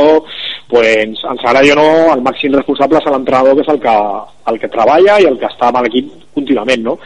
[0.70, 0.86] pues,
[1.18, 3.96] ens agradi o no, el màxim responsable és l'entrenador, que és el que,
[4.52, 6.96] el que treballa i el que està amb l'equip contínuament, no?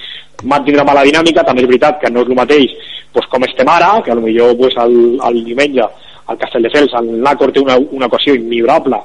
[0.44, 2.76] Mantindre mala dinàmica, també és veritat que no és el mateix
[3.16, 5.88] pues, com estem ara, que potser pues, el, el diumenge
[6.26, 8.98] al Castelldefels el Nàcor té una, una ocasió immillorable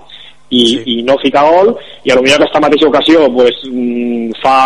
[0.52, 0.84] i, sí.
[0.86, 4.58] i no fica gol, i potser aquesta mateixa ocasió pues, mm, fa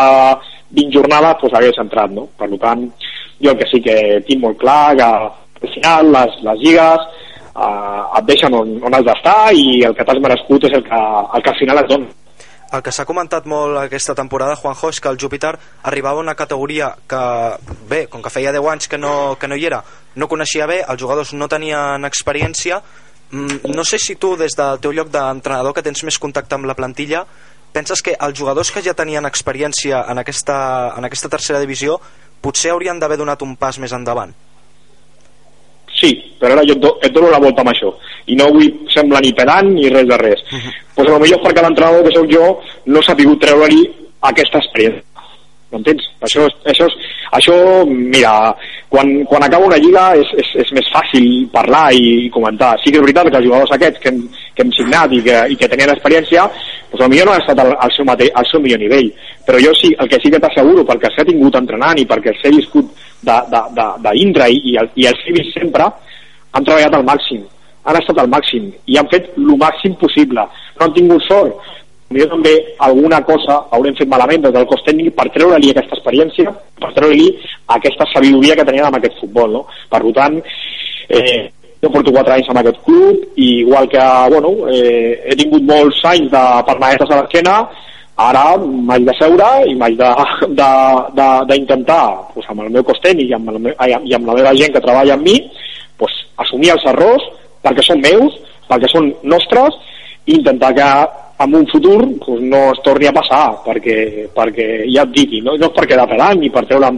[0.75, 2.27] 20 jornades pues, hagués entrat, no?
[2.37, 2.89] Per tant,
[3.41, 3.95] jo el que sí que
[4.27, 7.07] tinc molt clar que al final les, les lligues
[7.55, 11.01] eh, et deixen on, on has d'estar i el que t'has merescut és el que,
[11.37, 12.13] el que al final et dona.
[12.75, 15.53] El que s'ha comentat molt aquesta temporada, Juanjo, és que el Júpiter
[15.85, 17.21] arribava a una categoria que,
[17.87, 19.83] bé, com que feia 10 anys que no, que no hi era,
[20.17, 22.81] no coneixia bé, els jugadors no tenien experiència.
[23.35, 26.69] Mm, no sé si tu, des del teu lloc d'entrenador, que tens més contacte amb
[26.69, 27.25] la plantilla,
[27.75, 30.57] penses que els jugadors que ja tenien experiència en aquesta,
[30.95, 31.97] en aquesta tercera divisió
[32.39, 34.31] potser haurien d'haver donat un pas més endavant?
[35.99, 37.91] Sí, però ara jo et, do, et dono la volta amb això
[38.31, 40.73] i no vull semblar ni pedant ni res de res uh -huh.
[40.95, 43.83] pues potser perquè l'entrenador que sóc jo no s'ha pogut treure-li
[44.21, 45.14] aquesta experiència
[45.75, 46.07] m'entens?
[46.25, 46.87] Això, això,
[47.37, 47.55] això,
[47.89, 48.33] mira,
[48.89, 52.73] quan, quan acaba una lliga és, és, és més fàcil parlar i, comentar.
[52.81, 54.21] Sí que és veritat que els jugadors aquests que hem,
[54.55, 56.47] que hem signat i que, i que tenien experiència,
[56.95, 59.11] doncs potser no ha estat al, al, seu mate, al seu millor nivell.
[59.45, 62.53] Però jo sí, el que sí que t'asseguro, perquè s'ha tingut entrenant i perquè s'ha
[62.55, 62.93] viscut
[63.25, 65.87] d'Indra i, i, el, i els he vist sempre
[66.55, 67.43] han treballat al màxim
[67.85, 71.73] han estat al màxim i han fet el màxim possible no han tingut sort
[72.21, 72.53] jo també
[72.87, 77.27] alguna cosa haurem fet malament des del cos tècnic per treure-li aquesta experiència, per treure-li
[77.77, 79.59] aquesta sabidoria que tenien amb aquest futbol.
[79.59, 79.65] No?
[79.91, 80.37] Per tant,
[81.09, 81.49] eh,
[81.83, 85.99] jo porto 4 anys amb aquest club i igual que bueno, eh, he tingut molts
[86.11, 87.55] anys de permanetes a l'esquena,
[88.15, 89.97] ara m'haig de seure i m'haig
[91.51, 94.55] d'intentar pues, amb el meu cos tècnic i amb, el meu, i amb la meva
[94.55, 95.35] gent que treballa amb mi
[95.99, 97.25] pues, assumir els errors
[97.65, 99.75] perquè són meus, perquè són nostres
[100.25, 100.89] i intentar que
[101.39, 105.55] en un futur pues, no es torni a passar perquè, perquè ja et digui, no,
[105.59, 106.91] no és per quedar pedant ni per treure,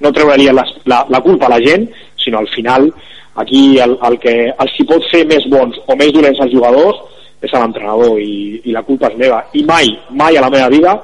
[0.00, 1.88] no treure la, la, la culpa a la gent
[2.20, 2.90] sinó al final
[3.38, 7.00] aquí el, el que els hi pot fer més bons o més dolents als jugadors
[7.40, 9.38] és a l'entrenador i, i la culpa és meva.
[9.54, 10.96] I mai, mai a la meva vida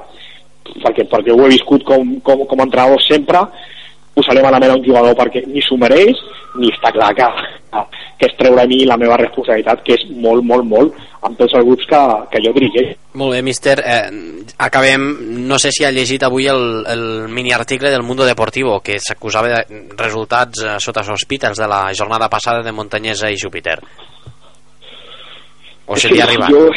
[0.83, 3.43] perquè, perquè ho he viscut com, com, com a entrenador sempre
[4.15, 6.19] posaré malament a un jugador perquè ni s'ho mereix
[6.59, 7.27] ni està clar que,
[8.19, 11.55] que és treure a mi la meva responsabilitat que és molt, molt, molt amb tots
[11.57, 14.09] els grups que, que jo dirigeix Molt bé, míster, eh,
[14.67, 15.05] acabem
[15.47, 19.51] no sé si ha llegit avui el, el mini article del Mundo Deportivo que s'acusava
[19.51, 23.79] de resultats eh, sota sospites de la jornada passada de Montanyesa i Júpiter.
[25.85, 26.49] O se t'hi ha arribat?
[26.49, 26.69] Jo...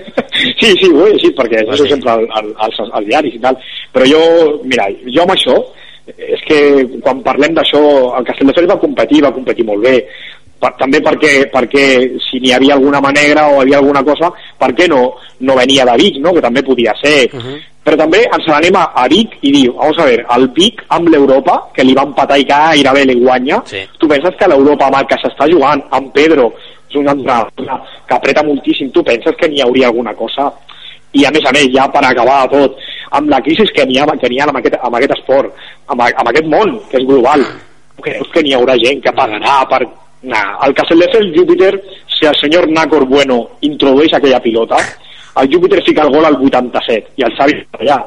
[0.60, 3.58] sí, sí, ho he llegit perquè això sempre al, al, als, als diaris i tal,
[3.94, 4.20] però jo,
[4.64, 5.56] mira, jo amb això,
[6.12, 6.58] és que
[7.02, 7.80] quan parlem d'això,
[8.18, 9.96] el Castelldefels va competir, va competir molt bé,
[10.62, 11.84] per, també perquè, perquè
[12.22, 15.02] si n'hi havia alguna manera o havia alguna cosa, per què no,
[15.42, 16.32] no venia de Vic, no?
[16.32, 17.28] que també podia ser.
[17.32, 17.60] Uh -huh.
[17.82, 21.08] Però també ens n'anem a, a Vic i diu, vamos a ver, el Vic amb
[21.08, 23.82] l'Europa, que li va empatar i gairebé li guanya, sí.
[23.98, 26.52] tu penses que l'Europa amb el que s'està jugant, amb Pedro,
[26.88, 27.50] és un entrenador
[28.06, 30.52] que apreta moltíssim, tu penses que n'hi hauria alguna cosa
[31.12, 32.78] i a més a més, ja per acabar tot
[33.10, 35.52] amb la crisi que n'hi ha, que ha amb, aquest, amb aquest esport,
[35.88, 37.44] amb, amb aquest món que és global,
[38.02, 39.84] creus que n'hi haurà gent que pagarà per...
[40.22, 44.76] Nah, el Castelldefels Júpiter, si el senyor Nacor Bueno introdueix aquella pilota,
[45.40, 47.98] el Júpiter fica el gol al 87 i el Xavi allà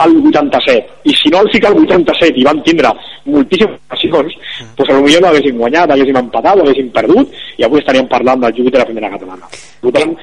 [0.00, 2.92] al 87 i si no el fica al 87 i van tindre
[3.26, 8.08] moltíssimes ocasions doncs potser no haguéssim guanyat, haguéssim empatat o haguéssim perdut i avui estaríem
[8.08, 9.50] parlant del Júpiter a primera catalana.
[9.82, 10.14] Per tant,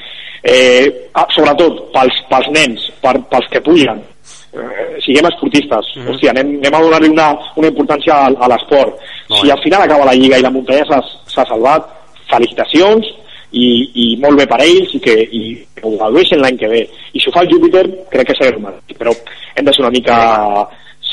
[0.41, 5.93] eh, ah, sobretot pels, pels nens per, pels que pugen eh, siguem esportistes.
[5.93, 6.09] Mm -hmm.
[6.09, 8.97] Hòstia, anem, anem a donar-li una, una importància a, a l'esport
[9.27, 11.87] si al final acaba la Lliga i la muntanya s'ha salvat
[12.31, 13.07] felicitacions
[13.51, 15.41] i, i molt bé per ells i que, i
[15.75, 18.59] que ho gaudeixen l'any que ve i si ho fa el Júpiter crec que serà
[18.59, 19.15] mateix però
[19.55, 20.17] hem de ser una mica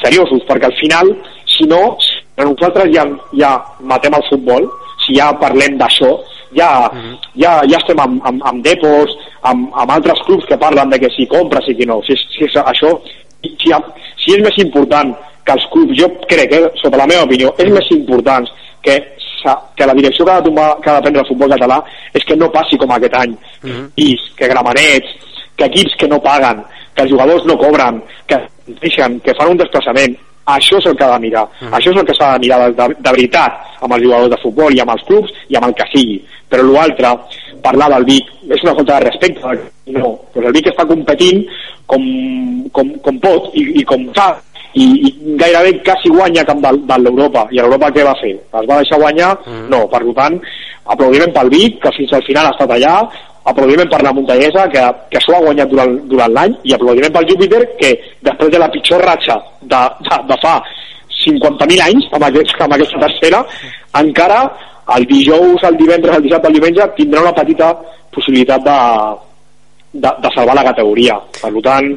[0.03, 1.13] seriosos perquè al final
[1.47, 1.83] si no
[2.39, 3.05] nosaltres ja,
[3.39, 4.67] ja matem el futbol
[5.05, 6.11] si ja parlem d'això
[6.55, 7.15] ja, uh -huh.
[7.35, 9.11] ja, ja estem amb, amb, amb depos
[9.43, 12.45] amb, amb altres clubs que parlen de que si compres i que no si, si
[12.45, 12.99] això
[13.45, 13.73] si,
[14.23, 17.53] si és més important que els clubs, jo crec que, eh, sota la meva opinió,
[17.59, 18.49] és més important
[18.83, 18.99] que
[19.77, 21.77] que la direcció que ha de, tomar, que ha de prendre el futbol català
[22.17, 23.33] és que no passi com aquest any.
[23.63, 23.91] Uh -huh.
[23.97, 25.09] i que gramanets
[25.57, 28.39] que equips que no paguen que els jugadors no cobren que
[28.81, 30.17] deixen, que fan un desplaçament.
[30.47, 31.45] Això és el que ha de mirar.
[31.45, 31.77] Uh -huh.
[31.77, 34.43] això és el que s'ha de mirar de, de, de veritat amb els jugadors de
[34.43, 36.25] futbol i amb els clubs i amb el que sigui.
[36.51, 37.09] Però l'altre,
[37.65, 39.55] parlar del Vic és una falta de respecte
[39.97, 41.45] no, doncs el Vic està competint
[41.91, 42.05] com,
[42.77, 44.33] com, com pot i, i com fa
[44.75, 48.33] i, i gairebé quasi guanya camp de, de l'Europa i l'Europa què va fer?
[48.35, 49.31] Es va deixar guanyar?
[49.47, 49.69] Mm.
[49.71, 50.41] No, per tant
[50.95, 52.97] aplaudiment pel Vic que fins al final ha estat allà
[53.51, 57.29] aplaudiment per la muntanyesa que, que s'ho ha guanyat durant, durant l'any i aplaudiment pel
[57.31, 57.93] Júpiter que
[58.25, 60.59] després de la pitjor ratxa de, de, de fa
[61.25, 63.43] 50.000 anys amb, aquest, amb aquesta tercera
[64.01, 64.41] encara
[64.97, 67.71] el dijous, el divendres, el dissabte, el diumenge tindrà una petita
[68.13, 68.79] possibilitat de,
[69.95, 71.17] de, de salvar la categoria.
[71.41, 71.89] Per tant,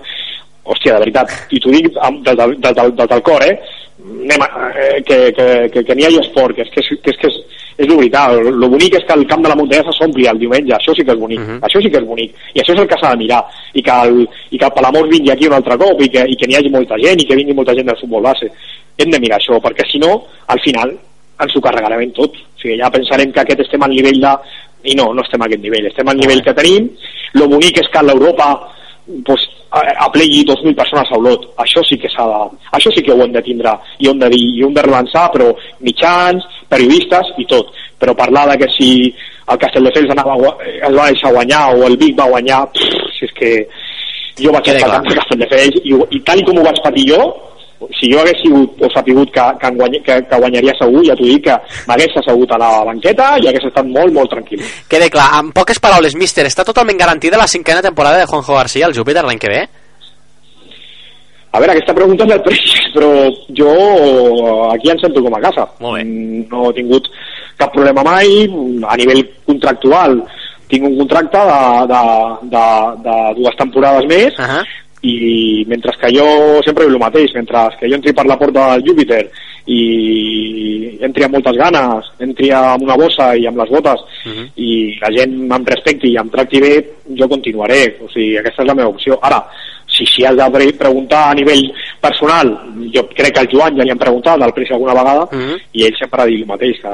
[0.68, 3.56] hòstia, de veritat i t'ho dic des del, des, del, des del cor eh?
[3.98, 4.48] Anem a,
[4.78, 7.30] eh, que, que, que, que n'hi hagi esport que és que és, que és, que
[7.32, 7.38] és,
[7.78, 10.76] és de veritat el bonic és que el camp de la muntanya s'ompli el diumenge
[10.78, 13.00] això sí que és bonic, això sí que és bonic i això és el que
[13.02, 13.42] s'ha de mirar
[13.74, 14.20] i que el,
[14.52, 16.74] i que el Palamós vingui aquí un altre cop i que, i que n'hi hagi
[16.74, 18.52] molta gent i que vingui molta gent del futbol base.
[18.98, 20.14] Hem de mirar això perquè si no
[20.54, 20.94] al final
[21.42, 24.34] ens ho carregarem tot o sigui, ja pensarem que aquest estem al nivell de
[24.90, 26.90] i no, no estem a aquest nivell, estem al nivell que tenim.
[27.36, 28.48] Lo bonic és que a l'Europa
[29.26, 29.42] pues,
[29.72, 31.48] a- aplegui 2.000 persones a Olot.
[31.64, 32.40] Això sí que s'ha de,
[32.78, 34.78] això sí que ho hem de tindre i ho hem de dir, i ho hem
[34.78, 35.50] de relançar però
[35.84, 37.74] mitjans, periodistes i tot.
[38.00, 38.90] Però parlar de que si
[39.48, 40.56] el Castelldefels anava, a
[40.88, 43.52] es va deixar guanyar o el Vic va guanyar pff, si és que
[44.44, 47.22] jo vaig estar amb el Castelldefels i, i tal com ho vaig patir jo
[48.00, 51.26] si jo hagués sigut o sapigut que, que, guany, que, que guanyaria segur, ja t'ho
[51.30, 54.64] dic que m'hagués assegut a la banqueta i hagués estat molt, molt tranquil.
[54.90, 58.88] Quede clar, en poques paraules, míster, està totalment garantida la cinquena temporada de Juanjo García
[58.88, 59.68] al Júpiter l'any que ve?
[61.52, 63.12] A veure, aquesta pregunta és del Pris, però
[63.58, 63.70] jo
[64.74, 65.64] aquí em sento com a casa.
[65.80, 66.04] Molt bé.
[66.04, 67.08] Mm, No he tingut
[67.58, 68.44] cap problema mai,
[68.86, 70.20] a nivell contractual
[70.70, 71.62] tinc un contracte de,
[71.94, 72.02] de,
[72.52, 72.66] de,
[73.06, 74.64] de dues temporades més Uh -huh.
[75.06, 76.26] I mentre que jo
[76.66, 79.22] sempre dic el mateix, mentre que jo entri per la porta del Júpiter
[79.68, 84.04] i entri amb moltes ganes, entri amb una bossa i amb les botes
[84.56, 86.74] i la gent em respecti i em tracti bé,
[87.20, 87.82] jo continuaré.
[88.02, 89.20] O sigui, aquesta és la meva opció.
[89.22, 89.44] Ara,
[89.98, 91.66] si, si has de pre- preguntar a nivell
[92.02, 92.52] personal,
[92.94, 95.56] jo crec que el Joan ja li han preguntat al Pris alguna vegada Mhm.
[95.74, 96.94] i ell sempre ha dit el mateix, que,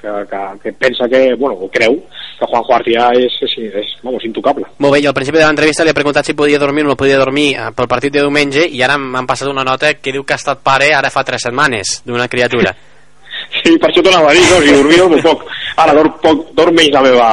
[0.00, 1.98] que, que, que pensa que, bueno, o creu
[2.38, 4.64] que Juan García és, és, és vamos, intocable.
[4.78, 6.96] Molt bé, jo al principi de l'entrevista li he preguntat si podia dormir o no
[6.96, 10.24] podia dormir eh, pel partit de diumenge i ara m'han passat una nota que diu
[10.24, 12.74] que ha estat pare ara fa tres setmanes d'una criatura.
[13.64, 14.60] Sí, per això t'anava a dir, no?
[14.62, 15.42] si dormir dormo poc.
[15.76, 17.28] Ara dorm, poc, dorm menys la meva,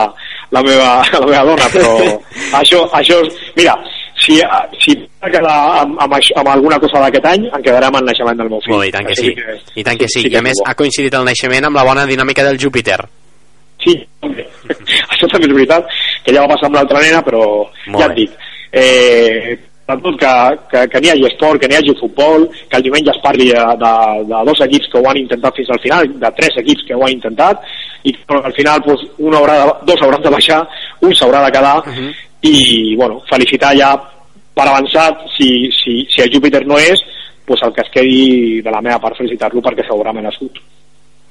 [0.51, 1.91] la meva, la meva dona, però
[2.62, 3.36] això, això és...
[3.55, 3.75] Mira,
[4.21, 4.38] si,
[4.79, 8.05] si de quedar amb, amb, això, amb alguna cosa d'aquest any, em quedarà amb el
[8.10, 8.77] naixement del meu fill.
[8.77, 9.34] Bé, i tant que sí.
[9.81, 10.23] I tant que sí.
[10.27, 10.69] que I a més és bo.
[10.69, 12.99] ha coincidit el naixement amb la bona dinàmica del Júpiter.
[13.81, 14.45] Sí, també.
[15.13, 17.43] això també és veritat, que ja va passar amb l'altra nena, però
[17.89, 18.39] Molt ja et dic,
[18.77, 19.57] eh,
[19.91, 20.34] tot que,
[20.71, 23.63] que, que n'hi hagi esport, que n'hi hagi futbol, que el diumenge es parli de,
[23.81, 23.93] de,
[24.29, 27.03] de dos equips que ho han intentat fins al final, de tres equips que ho
[27.03, 27.65] han intentat,
[28.07, 30.62] i que al final pues, un haurà de, dos hauran de baixar,
[31.01, 31.77] un s'haurà de quedar,
[32.41, 33.91] i bueno, felicitar ja
[34.53, 37.01] per avançat, si, si, si el Júpiter no és,
[37.45, 40.59] pues el que es quedi de la meva part felicitar-lo perquè segurament ha nascut.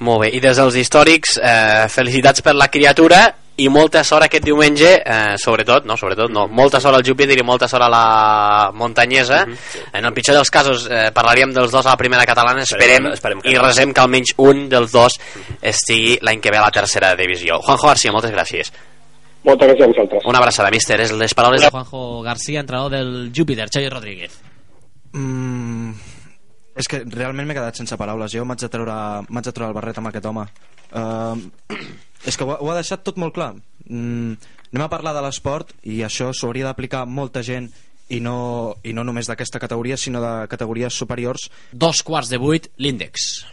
[0.00, 3.26] Molt bé, i des dels històrics, eh, felicitats per la criatura
[3.60, 7.44] i molta sort aquest diumenge, eh, sobretot, no, sobretot no, molta sort al Júpiter i
[7.44, 9.42] molta sort a la muntanyesa.
[9.92, 13.42] En el pitjor dels casos eh, parlaríem dels dos a la primera catalana, esperem, Esperem
[13.44, 13.66] que i no.
[13.66, 15.18] resem que almenys un dels dos
[15.60, 17.60] estigui l'any que ve a la tercera divisió.
[17.60, 18.72] Juanjo García, moltes gràcies.
[19.44, 20.24] Moltes gràcies a vosaltres.
[20.28, 21.00] Una abraçada, míster.
[21.00, 24.34] És les paraules de Juanjo García, entrenador del Júpiter, Xavi Rodríguez.
[25.12, 25.92] Mm,
[26.76, 28.32] és que realment m'he quedat sense paraules.
[28.32, 28.94] Jo m'haig de treure,
[29.28, 30.44] m'haig de treure el barret amb aquest home.
[30.92, 31.38] Uh,
[32.26, 33.54] és que ho, ha- ho ha deixat tot molt clar.
[33.88, 34.34] Mm,
[34.72, 37.70] anem a parlar de l'esport i això s'ho hauria d'aplicar molta gent
[38.10, 41.48] i no, i no només d'aquesta categoria, sinó de categories superiors.
[41.72, 43.46] Dos quarts de vuit, l'índex.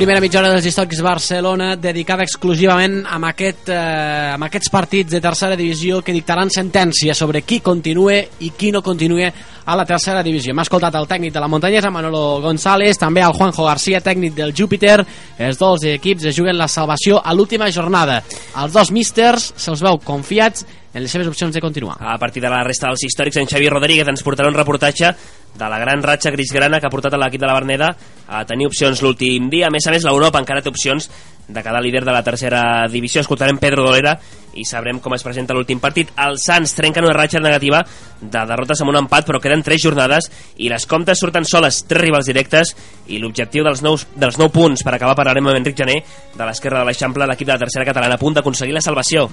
[0.00, 5.20] Primera mitja hora dels històrics Barcelona dedicada exclusivament amb, aquest, eh, amb aquests partits de
[5.20, 10.22] tercera divisió que dictaran sentència sobre qui continue i qui no continue a la tercera
[10.24, 10.54] divisió.
[10.54, 14.54] M'ha escoltat el tècnic de la muntanyesa, Manolo González, també el Juanjo García, tècnic del
[14.56, 15.04] Júpiter.
[15.36, 18.22] Els dos equips es juguen la salvació a l'última jornada.
[18.56, 21.96] Els dos místers se'ls veu confiats en les seves opcions de continuar.
[22.00, 25.12] A partir de la resta dels històrics, en Xavi Rodríguez ens portarà un reportatge
[25.54, 27.90] de la gran ratxa grisgrana que ha portat a l'equip de la Berneda
[28.28, 29.68] a tenir opcions l'últim dia.
[29.68, 31.10] A més a més, l'Europa encara té opcions
[31.50, 33.20] de quedar líder de la tercera divisió.
[33.20, 34.16] Escoltarem Pedro Dolera
[34.54, 36.10] i sabrem com es presenta l'últim partit.
[36.18, 37.82] Els Sants trenquen una ratxa negativa
[38.20, 42.02] de derrotes amb un empat, però queden tres jornades i les comptes surten soles, tres
[42.02, 42.74] rivals directes
[43.08, 46.00] i l'objectiu dels, nous, dels nou punts per acabar parlarem amb Enric Jané
[46.34, 49.28] de l'esquerra de l'Eixample, l'equip de la tercera catalana a punt d'aconseguir la salvació.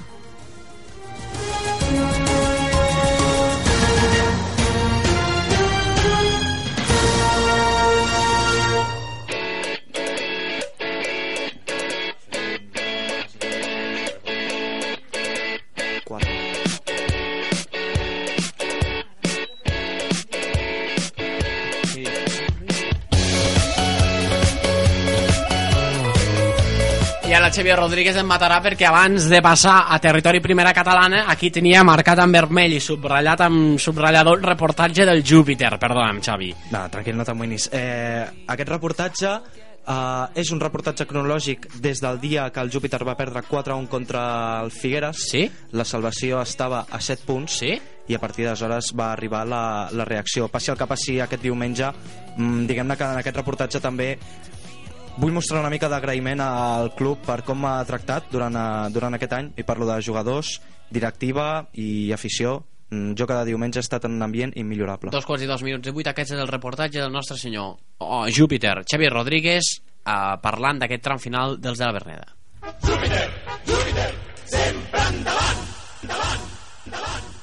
[27.58, 32.20] Xavier Rodríguez em matarà perquè abans de passar a territori primera catalana aquí tenia marcat
[32.22, 35.72] en vermell i subratllat amb subratllador el reportatge del Júpiter.
[35.82, 36.52] Perdona'm, Xavi.
[36.76, 37.72] No, tranquil, no t'amoïnis.
[37.74, 43.18] Eh, aquest reportatge eh, és un reportatge cronològic des del dia que el Júpiter va
[43.18, 44.22] perdre 4-1 contra
[44.62, 45.26] el Figueres.
[45.32, 45.48] Sí?
[45.74, 47.62] La salvació estava a 7 punts.
[47.66, 47.74] Sí?
[48.08, 50.48] i a partir d'aleshores va arribar la, la reacció.
[50.48, 51.90] Passi el que passi aquest diumenge,
[52.38, 54.14] mmm, diguem-ne que en aquest reportatge també
[55.18, 59.34] vull mostrar una mica d'agraïment al club per com m'ha tractat durant, eh, durant aquest
[59.34, 64.16] any, i parlo de jugadors, directiva i afició, Mm, jo cada diumenge he estat en
[64.16, 65.12] un ambient immillorable.
[65.12, 68.24] Dos quarts i dos minuts de vuit, aquest és el reportatge del nostre senyor oh,
[68.32, 69.74] Júpiter, Xavi Rodríguez,
[70.08, 72.32] eh, parlant d'aquest tram final dels de la Berneda.
[72.86, 73.26] Júpiter,
[73.68, 74.12] Júpiter,
[74.46, 75.66] sempre endavant,
[76.04, 76.48] endavant,
[76.88, 77.37] endavant.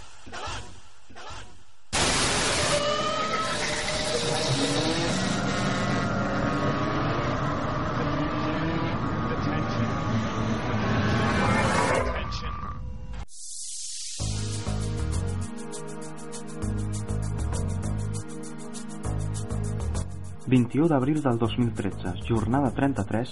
[20.55, 23.31] 21 d'abril del 2013, jornada 33,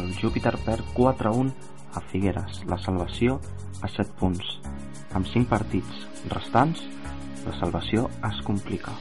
[0.00, 1.50] el Júpiter perd 4-1
[1.92, 3.34] a Figueres, la salvació
[3.84, 4.54] a 7 punts.
[5.12, 6.80] Amb 5 partits restants,
[7.44, 8.94] la salvació es complica.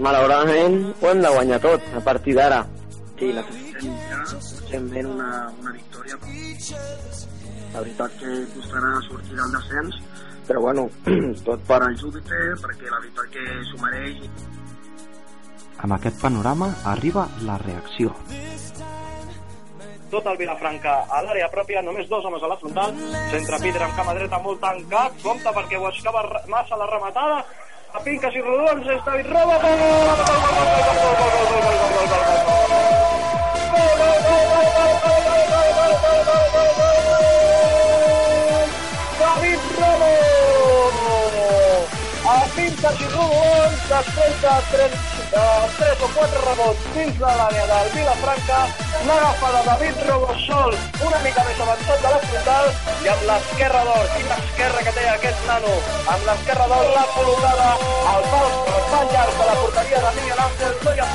[0.00, 2.62] Malauradament ho hem de guanyar tot a partir d'ara.
[3.20, 5.28] Sí, necessitem ja una,
[5.60, 6.16] una victòria.
[7.74, 10.00] La veritat que costarà sortir del descens,
[10.48, 10.88] però bueno,
[11.50, 14.24] tot per al Júpiter, perquè la veritat que s'ho mereix
[15.82, 18.12] amb aquest panorama arriba la reacció.
[20.10, 22.94] Tot el Vilafranca a l'àrea pròpia, només dos homes a la frontal,
[23.30, 27.44] centre Peter amb cama dreta molt tancat, compta perquè ho escava massa la rematada,
[27.94, 29.78] a pinques i rodons, és David Roba, gol!
[29.80, 31.40] David
[42.30, 47.88] A pinques i rodons, després de 30 3 o 4 rebots dins de l'àrea del
[47.94, 48.58] Vilafranca,
[49.08, 50.76] l'agafa de David Robosol
[51.08, 52.70] una mica més avançat de la frontal
[53.04, 55.74] i amb l'esquerra d'or, quina esquerra que té aquest nano,
[56.14, 57.68] amb l'esquerra d'or la col·locada
[58.14, 61.10] al pal, al pal llarg de la porteria de Miguel Ángel, no hi ha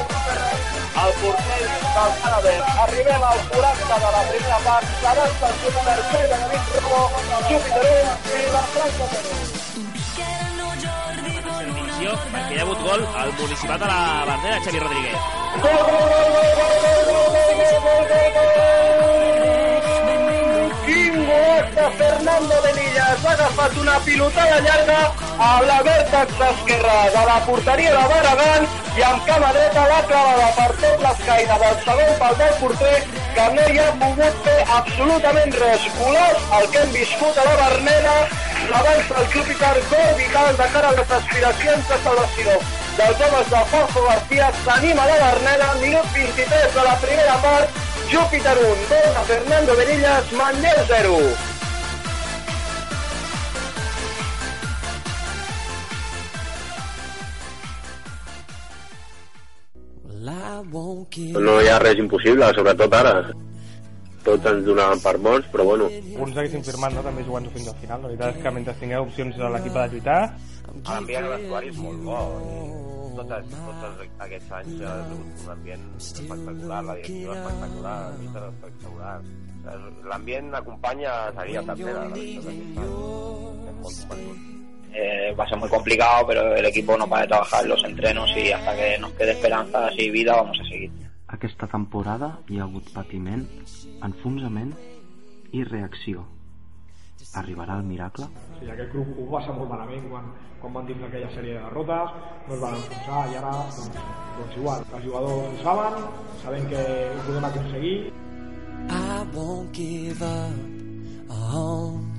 [1.05, 1.63] el porter
[1.95, 2.59] del Canader.
[2.85, 7.03] Arribem al 40 de la primera part, serà el Júpiter de David Robo,
[7.49, 9.84] Júpiter 1, Vilafranca 0
[12.05, 15.19] atenció perquè hi ha hagut gol al municipal de la bandera, Xavi Rodríguez.
[20.85, 25.01] Quin gol Fernando Benillas ha agafat una pilotada llarga
[25.39, 30.49] a la vèrtex esquerra de la porteria de Baragán i amb cama dreta l'ha clavada
[30.59, 32.97] per tot l'escaire del segon pal del porter
[33.35, 35.87] que no hi ha pogut fer absolutament res.
[35.99, 38.17] Colors, el que hem viscut a la Berneda
[38.75, 39.47] l'avança el club
[39.89, 42.55] gol vital de cara a les aspiracions de salvació
[42.97, 47.69] dels homes de Fausto García s'anima la Berneda, minut 23 de la primera part,
[48.11, 51.19] Júpiter 1, gol de Fernando Berillas, Manlleu 0.
[61.47, 63.19] No hi ha res impossible, sobretot ara
[64.25, 65.85] tots ens donaven per morts, però bueno.
[65.91, 68.03] Alguns haguessin firmat, no?, també jugant fins al final.
[68.03, 70.19] La veritat és que mentre tingueu opcions a l'equip de lluitar...
[70.75, 72.19] L'ambient a vestuari és molt bo.
[73.15, 79.15] Tots, tots aquests anys ha sigut un ambient espectacular, la directiva espectacular, el míster espectacular.
[80.11, 82.17] L'ambient acompanya a seguir a tercera, la
[83.85, 84.55] convençuts.
[84.97, 88.29] Eh, va a ser muy complicado, pero el equipo no para de trabajar los entrenos
[88.37, 90.91] y hasta que nos quede esperanza y vida vamos a seguir.
[91.27, 93.43] Aquesta temporada hi ha hagut patiment,
[94.07, 94.73] enfonsament
[95.55, 96.25] i reacció.
[97.39, 98.27] Arribarà el miracle?
[98.59, 100.27] Sí, aquest grup ho va ser molt malament quan,
[100.61, 102.13] quan van tindre aquella sèrie de derrotes,
[102.47, 103.97] no es van enfonsar i ara doncs,
[104.37, 105.97] doncs igual, els jugadors ho saben,
[106.43, 107.97] sabem que ho podem aconseguir.
[108.85, 112.13] I won't give up on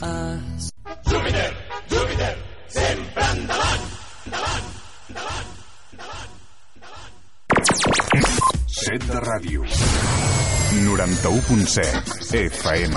[0.00, 0.70] us.
[1.10, 1.50] Júpiter,
[1.90, 2.34] Júpiter,
[2.78, 3.86] sempre endavant,
[4.26, 4.72] endavant,
[5.10, 5.54] endavant,
[5.92, 6.35] endavant.
[8.76, 9.62] Set de ràdio.
[10.84, 12.96] 91.7 FM.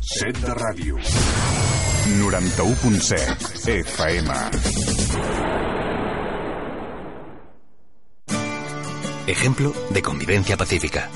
[0.00, 0.96] Set de ràdio.
[2.20, 4.30] 91.7 FM.
[9.26, 11.10] Ejemplo de convivencia pacífica.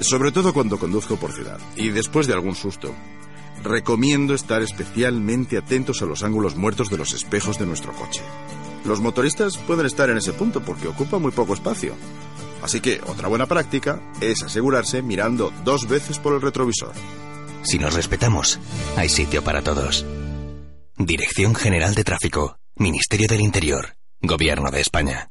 [0.00, 2.94] Sobre todo cuando conduzco por ciudad y después de algún susto.
[3.64, 8.20] Recomiendo estar especialmente atentos a los ángulos muertos de los espejos de nuestro coche.
[8.84, 11.94] Los motoristas pueden estar en ese punto porque ocupa muy poco espacio.
[12.62, 16.92] Así que otra buena práctica es asegurarse mirando dos veces por el retrovisor.
[17.62, 18.60] Si nos respetamos,
[18.96, 20.04] hay sitio para todos.
[20.96, 25.30] Dirección General de Tráfico, Ministerio del Interior, Gobierno de España.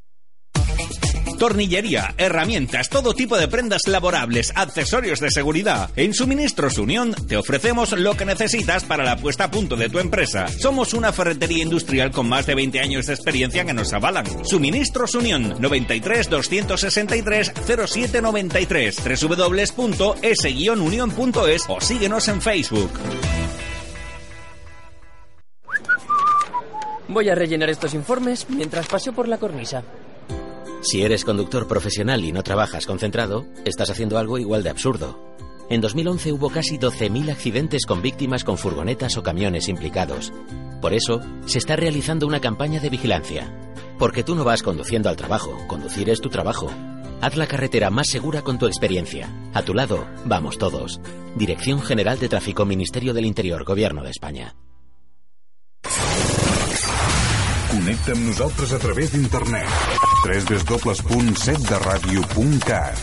[1.37, 5.89] Tornillería, herramientas, todo tipo de prendas laborables, accesorios de seguridad.
[5.95, 9.99] En Suministros Unión te ofrecemos lo que necesitas para la puesta a punto de tu
[9.99, 10.47] empresa.
[10.47, 14.25] Somos una ferretería industrial con más de 20 años de experiencia que nos avalan.
[14.45, 20.05] Suministros Unión 93 263 0793 www.s-unión.es
[21.67, 22.91] o síguenos en Facebook.
[27.07, 29.83] Voy a rellenar estos informes mientras paseo por la cornisa.
[30.85, 35.19] Si eres conductor profesional y no trabajas concentrado, estás haciendo algo igual de absurdo.
[35.67, 40.31] En 2011 hubo casi 12.000 accidentes con víctimas con furgonetas o camiones implicados.
[40.81, 43.51] Por eso, se está realizando una campaña de vigilancia.
[43.97, 46.69] Porque tú no vas conduciendo al trabajo, conducir es tu trabajo.
[47.19, 49.27] Haz la carretera más segura con tu experiencia.
[49.55, 51.01] A tu lado, vamos todos.
[51.35, 54.55] Dirección General de Tráfico, Ministerio del Interior, Gobierno de España.
[57.75, 59.67] Connecta amb nosaltres a través d'internet.
[60.23, 62.95] www.setderadio.cat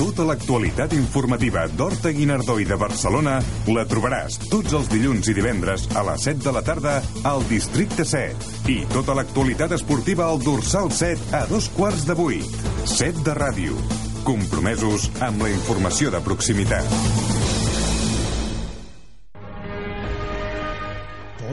[0.00, 3.38] Tota l'actualitat informativa d'Horta Guinardó i de Barcelona
[3.70, 8.02] la trobaràs tots els dilluns i divendres a les 7 de la tarda al Districte
[8.02, 8.66] 7.
[8.74, 12.50] I tota l'actualitat esportiva al Dorsal 7 a dos quarts de vuit.
[12.82, 13.78] 7 de ràdio.
[14.26, 17.45] Compromesos amb la informació de proximitat.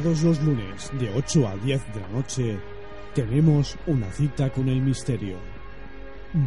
[0.04, 2.60] Todos los lunes de 8 a 10 de la noche
[3.16, 5.38] tenemos una cita con el misterio,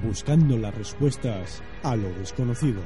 [0.02, 2.82] buscando las respuestas a lo desconocido.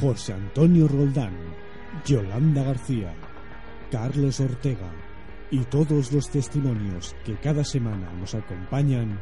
[0.00, 1.36] José Antonio Roldán,
[2.04, 3.14] Yolanda García,
[3.88, 4.90] Carlos Ortega
[5.52, 9.20] y todos los testimonios que cada semana nos acompañan,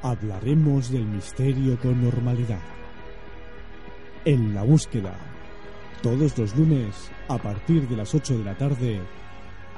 [0.00, 2.62] hablaremos del misterio con normalidad.
[4.24, 5.14] En la búsqueda,
[6.02, 9.02] todos los lunes a partir de las 8 de la tarde,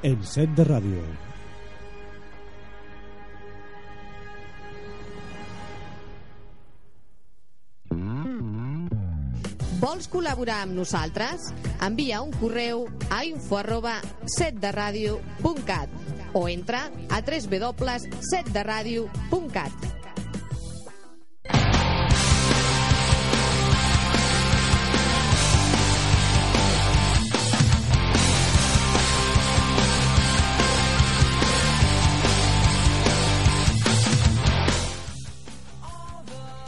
[0.04, 1.00] en set de ràdio.
[9.80, 11.48] Vols col·laborar amb nosaltres?
[11.84, 14.00] Envia un correu a info arroba
[14.36, 15.88] setderadio.cat
[16.34, 20.03] o entra a www.setderadio.cat.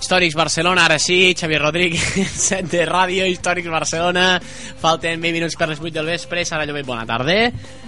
[0.07, 4.37] Històrics Barcelona, ara sí, Xavier Rodríguez, set de ràdio, Històrics Barcelona,
[4.79, 7.35] falten 20 minuts per les 8 del vespre, Sara Llobet, bona tarda.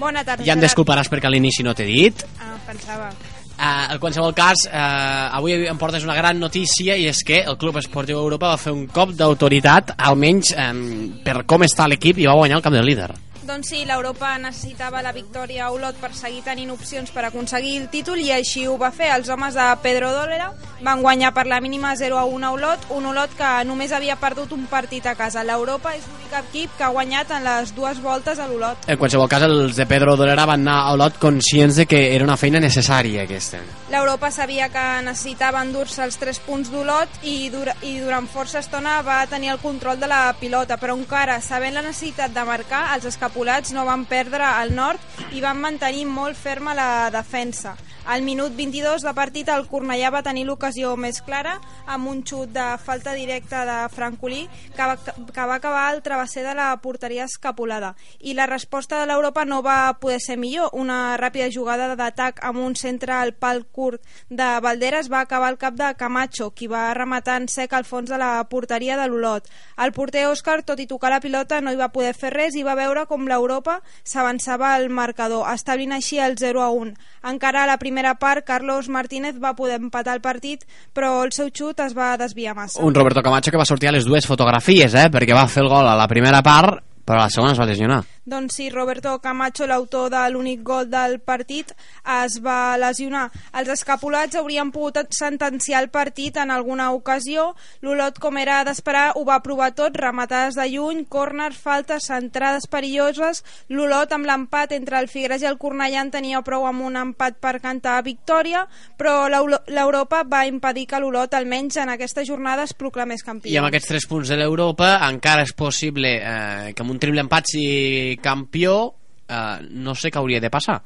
[0.00, 0.42] Bona tarda.
[0.42, 2.24] Ja em desculparàs perquè a l'inici no t'he dit.
[2.42, 3.12] Ah, pensava.
[3.54, 7.54] Uh, en qualsevol cas, uh, avui em portes una gran notícia i és que el
[7.58, 10.84] Club Esportiu Europa va fer un cop d'autoritat, almenys um,
[11.22, 13.12] per com està l'equip, i va guanyar el camp del líder.
[13.49, 17.86] Doncs sí, l'Europa necessitava la victòria a Olot per seguir tenint opcions per aconseguir el
[17.88, 19.09] títol i així ho va fer.
[19.14, 20.51] Els homes de Pedro Dolera
[20.84, 24.18] van guanyar per la mínima 0 a 1 a Olot, un Olot que només havia
[24.20, 25.46] perdut un partit a casa.
[25.49, 28.84] L'Europa és l'únic equip que ha guanyat en les dues voltes a l'Olot.
[28.86, 32.28] En qualsevol cas, els de Pedro Dolera van anar a Olot conscients de que era
[32.28, 33.62] una feina necessària aquesta.
[33.88, 39.01] L'Europa sabia que necessitava endur-se els 3 punts d'Olot i, dura, i durant força estona
[39.01, 43.09] va tenir el control de la pilota, però encara sabent la necessitat de marcar, els
[43.39, 44.99] escapulats no van perdre el nord
[45.30, 47.76] i van mantenir molt ferma la defensa.
[48.09, 51.59] Al minut 22 de partit el Cornellà va tenir l'ocasió més clara
[51.92, 56.40] amb un xut de falta directa de Francolí que va, que va acabar al travesser
[56.46, 57.90] de la porteria escapulada
[58.24, 60.70] i la resposta de l'Europa no va poder ser millor.
[60.72, 64.00] Una ràpida jugada d'atac amb un centre al pal curt
[64.30, 68.09] de Valderes va acabar al cap de Camacho qui va rematar en sec al fons
[68.09, 69.52] de la porteria de l'Olot.
[69.76, 72.64] El porter Òscar tot i tocar la pilota no hi va poder fer res i
[72.64, 76.96] va veure com l'Europa s'avançava al marcador establint així el 0 a 1
[77.36, 81.51] encara a la primera part Carlos Martínez va poder empatar el partit però el seu
[81.55, 82.82] xut es va desviar massa.
[82.82, 85.70] Un Roberto Camacho que va sortir a les dues fotografies, eh, perquè va fer el
[85.70, 88.02] gol a la primera part, però a la segona es va lesionar.
[88.28, 91.70] Doncs sí, Roberto Camacho, l'autor de l'únic gol del partit,
[92.18, 93.30] es va lesionar.
[93.56, 97.54] Els escapulats haurien pogut sentenciar el partit en alguna ocasió.
[97.80, 103.40] L'Olot, com era d'esperar, ho va provar tot, rematades de lluny, córners, faltes, centrades perilloses.
[103.72, 107.40] L'Olot, amb l'empat entre el Figueres i el Cornellà, en tenia prou amb un empat
[107.40, 108.66] per cantar victòria,
[109.00, 113.54] però l'Europa va impedir que l'Olot, almenys en aquesta jornada, es proclamés campió.
[113.54, 117.24] I amb aquests tres punts de l'Europa encara és possible eh, que amb un triple
[117.24, 118.94] empat sigui campió
[119.28, 120.82] eh, no sé què hauria de passar.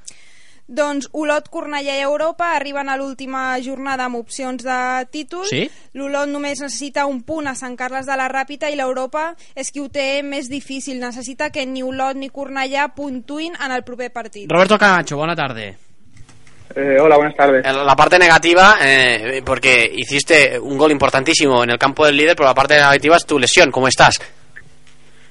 [0.73, 4.79] Doncs Olot, Cornellà i Europa arriben a l'última jornada amb opcions de
[5.13, 5.45] títol.
[5.51, 5.67] Sí?
[5.99, 9.83] L'Olot només necessita un punt a Sant Carles de la Ràpita i l'Europa és qui
[9.83, 11.01] ho té més difícil.
[11.03, 14.51] Necessita que ni Olot ni Cornellà puntuin en el proper partit.
[14.51, 15.77] Roberto Camacho, buena tarde.
[16.75, 17.67] Eh, hola, buenas tardes.
[17.67, 22.35] La la parte negativa, eh, porque hiciste un gol importantísimo en el campo del líder,
[22.35, 23.71] pero la parte negativa es tu lesión.
[23.71, 24.19] ¿Cómo estás?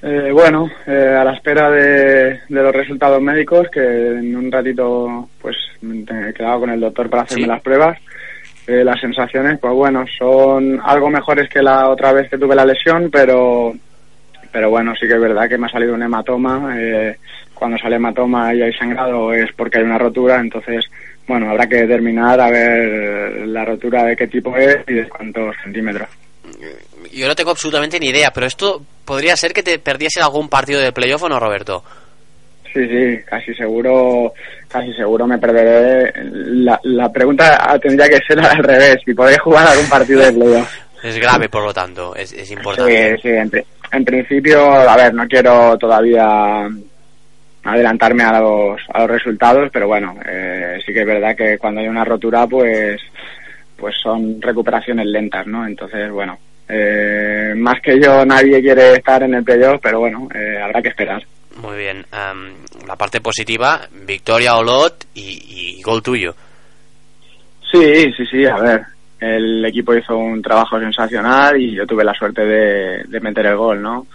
[0.04, 5.30] Eh, bueno, eh, a la espera de, de los resultados médicos, que en un ratito
[5.40, 7.50] pues me he quedado con el doctor para hacerme Sí.
[7.50, 7.98] las pruebas.
[8.68, 12.66] Eh, las sensaciones, pues bueno, son algo mejores que la otra vez que tuve la
[12.66, 13.74] lesión, pero
[14.52, 16.76] pero bueno, sí que es verdad que me ha salido un hematoma.
[16.78, 17.18] eh,
[17.54, 20.84] cuando sale hematoma y hay sangrado es porque hay una rotura, entonces,
[21.28, 25.56] bueno, habrá que determinar a ver la rotura de qué tipo es y de cuántos
[25.64, 26.10] centímetros.
[27.12, 30.80] Yo no tengo absolutamente ni idea, pero esto podría ser que te perdiese algún partido
[30.80, 31.84] de playoff o no, Roberto.
[32.74, 34.34] Sí, sí, casi seguro,
[34.68, 36.14] casi seguro me perderé.
[36.24, 40.74] La, la pregunta tendría que ser al revés, si podéis jugar algún partido de playoff.
[41.04, 43.18] Es grave, por lo tanto, es, es importante.
[43.18, 43.60] Sí, sí,
[43.92, 46.70] en principio, a ver, no quiero todavía
[47.64, 51.82] adelantarme a los, a los resultados, pero bueno, eh, sí que es verdad que cuando
[51.82, 53.02] hay una rotura, pues,
[53.82, 55.66] pues son recuperaciones lentas, ¿no?
[55.68, 56.38] Entonces, bueno,
[56.70, 60.90] eh, más que yo nadie quiere estar en el playoff, pero bueno, eh, habrá que
[60.90, 61.22] esperar.
[61.58, 62.06] Muy bien.
[62.12, 62.54] am,
[62.88, 66.34] la parte positiva, victoria Olot y, y gol tuyo.
[67.72, 68.82] Sí, sí, sí, a ver.
[69.20, 73.56] El equipo hizo un trabajo sensacional y yo tuve la suerte de, de meter el
[73.58, 74.08] gol, ¿no?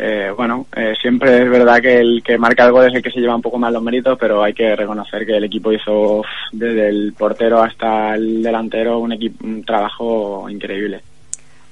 [0.00, 3.10] Eh, bueno, eh, siempre es verdad que el que marca el gol es el que
[3.10, 6.22] se lleva un poco más los méritos, pero hay que reconocer que el equipo hizo
[6.52, 11.02] desde el portero hasta el delantero un, un trabajo increíble.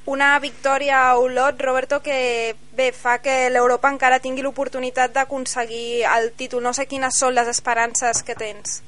[0.07, 6.31] Una victòria a Olot, Roberto, que bé, fa que l'Europa encara tingui l'oportunitat d'aconseguir el
[6.39, 6.63] títol.
[6.63, 8.83] No sé quines són les esperances que tens.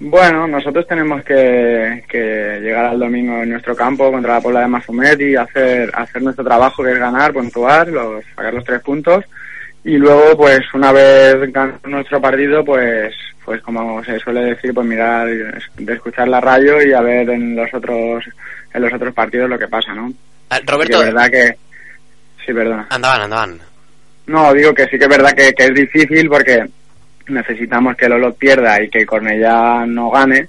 [0.00, 4.68] Bueno, nosotros tenemos que, que llegar al domingo en nuestro campo contra la Puebla de
[4.68, 9.24] Mafumet y hacer, hacer nuestro trabajo que es ganar, puntuar, los, sacar los tres puntos
[9.84, 14.86] y luego pues una vez ganado nuestro partido pues pues como se suele decir pues
[14.86, 18.24] mirar de escuchar la radio y a ver en los otros
[18.74, 20.12] en los otros partidos lo que pasa, ¿no?
[20.50, 21.56] Eh, Roberto, que es verdad que
[22.44, 22.86] sí, perdona.
[22.90, 23.58] andaban, andaban.
[24.26, 26.66] No, digo que sí que es verdad que, que es difícil porque
[27.28, 30.48] necesitamos que Lolo pierda y que Cornellá no gane,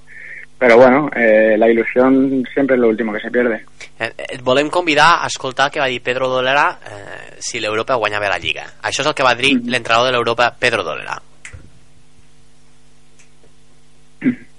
[0.58, 3.64] pero bueno, eh, la ilusión siempre es lo último que se pierde.
[3.98, 7.94] Eh, Et volem convidar a escoltar el que va dir Pedro Dolera eh, si l'Europa
[7.96, 8.66] guanyava la Lliga.
[8.82, 11.20] Això és el que va dir l'entrenador de l'Europa, Pedro Dolera.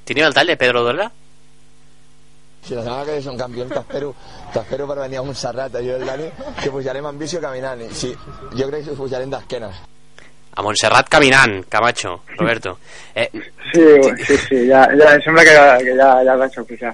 [0.06, 1.12] Teniu el tall de Pedro Dolera?
[2.66, 4.12] Si la setmana que ve som campions, t'espero
[4.54, 6.28] t'espero per venir a Montserrat, jo i el Dani,
[6.62, 7.82] que pujarem en bici o caminant.
[7.82, 8.12] I sí,
[8.58, 9.82] jo crec que pujarem d'esquenes.
[10.54, 12.78] A Montserrat caminant, Camacho, Roberto.
[13.16, 13.30] Eh,
[13.74, 13.80] Sí,
[14.26, 16.94] sí, sí, ya, ya, siempre que, que ya, ya lo he hecho oficial.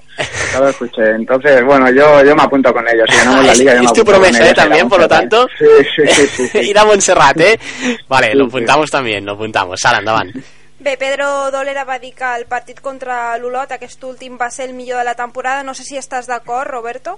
[0.53, 1.10] Ya lo escuché.
[1.10, 3.05] Entonces, bueno, yo, yo me apunto con ellos.
[3.10, 4.53] Si ganamos la liga, yo me es tu promesa, ellos ¿eh?
[4.53, 5.47] También, por lo tanto.
[5.58, 6.58] Sí, sí, sí, sí, sí.
[6.70, 7.60] Ir a Montserrat, ¿eh?
[8.08, 9.80] Vale, lo apuntamos también, lo apuntamos.
[9.82, 10.36] Sala, endavant.
[10.80, 14.76] Bé, Pedro Dolera va dir que el partit contra l'Olot, aquest últim, va ser el
[14.76, 15.64] millor de la temporada.
[15.64, 17.18] No sé si estàs d'acord, Roberto.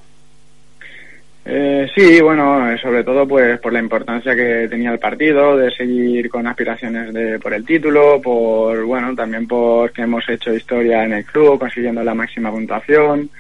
[1.51, 5.71] Eh, sí, bueno, eh, sobre todo pues por la importancia que tenía el partido, de
[5.71, 11.13] seguir con aspiraciones de, por el título, por, bueno, también porque hemos hecho historia en
[11.13, 13.31] el club, consiguiendo la máxima puntuación,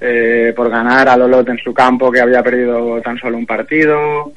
[0.00, 4.32] eh, por ganar a Lolot en su campo que había perdido tan solo un partido.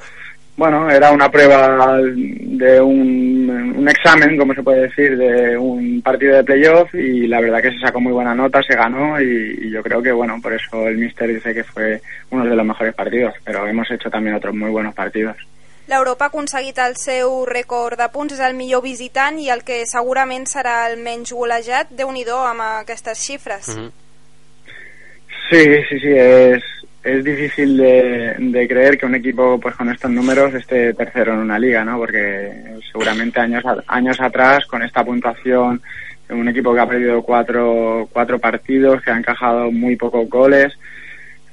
[0.58, 6.38] Bueno, era una prueba de un, un examen, como se puede decir, de un partido
[6.38, 9.70] de playoff y la verdad que se sacó muy buena nota, se ganó y, y
[9.70, 12.96] yo creo que, bueno, por eso el Mister dice que fue uno de los mejores
[12.96, 15.36] partidos, pero hemos hecho también otros muy buenos partidos.
[15.88, 19.84] L'Europa ha aconseguit el seu rècord de punts, és el millor visitant i el que
[19.86, 21.92] segurament serà el menys golejat.
[21.94, 23.70] déu nhi amb aquestes xifres.
[25.50, 26.64] Sí, sí, sí, es,
[27.06, 31.40] es difícil de, de creer que un equipo pues con estos números esté tercero en
[31.40, 32.00] una liga, ¿no?
[32.00, 32.52] Porque
[32.92, 35.82] seguramente años, años atrás, con esta puntuación,
[36.30, 40.74] un equipo que ha perdido cuatro, cuatro partidos, que ha encajado muy pocos goles,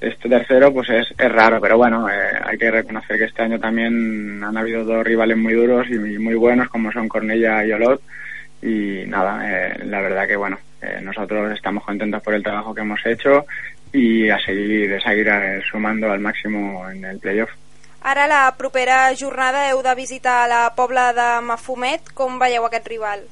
[0.00, 3.60] este tercero pues es, es raro, pero bueno, eh, hay que reconocer que este año
[3.60, 8.00] también han habido dos rivales muy duros y muy buenos como son Cornella y Olot.
[8.62, 12.80] Y nada, eh, la verdad que bueno, eh, nosotros estamos contentos por el trabajo que
[12.80, 13.44] hemos hecho
[13.92, 15.28] y a seguir, a seguir
[15.70, 17.50] sumando al máximo en el playoff.
[18.02, 22.10] Ara, la propera jornada, heu de visitar la Pobla de Mafumet.
[22.18, 23.22] Com veieu aquest rival?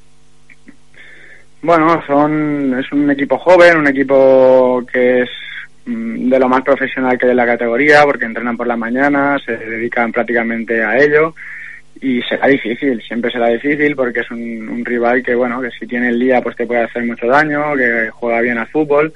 [1.61, 5.29] Bueno, son, es un equipo joven, un equipo que es
[5.85, 9.37] mm, de lo más profesional que hay en la categoría, porque entrenan por la mañana,
[9.45, 11.35] se dedican prácticamente a ello
[11.99, 15.85] y será difícil, siempre será difícil porque es un, un rival que, bueno, que si
[15.85, 19.13] tiene el día pues te puede hacer mucho daño, que juega bien al fútbol.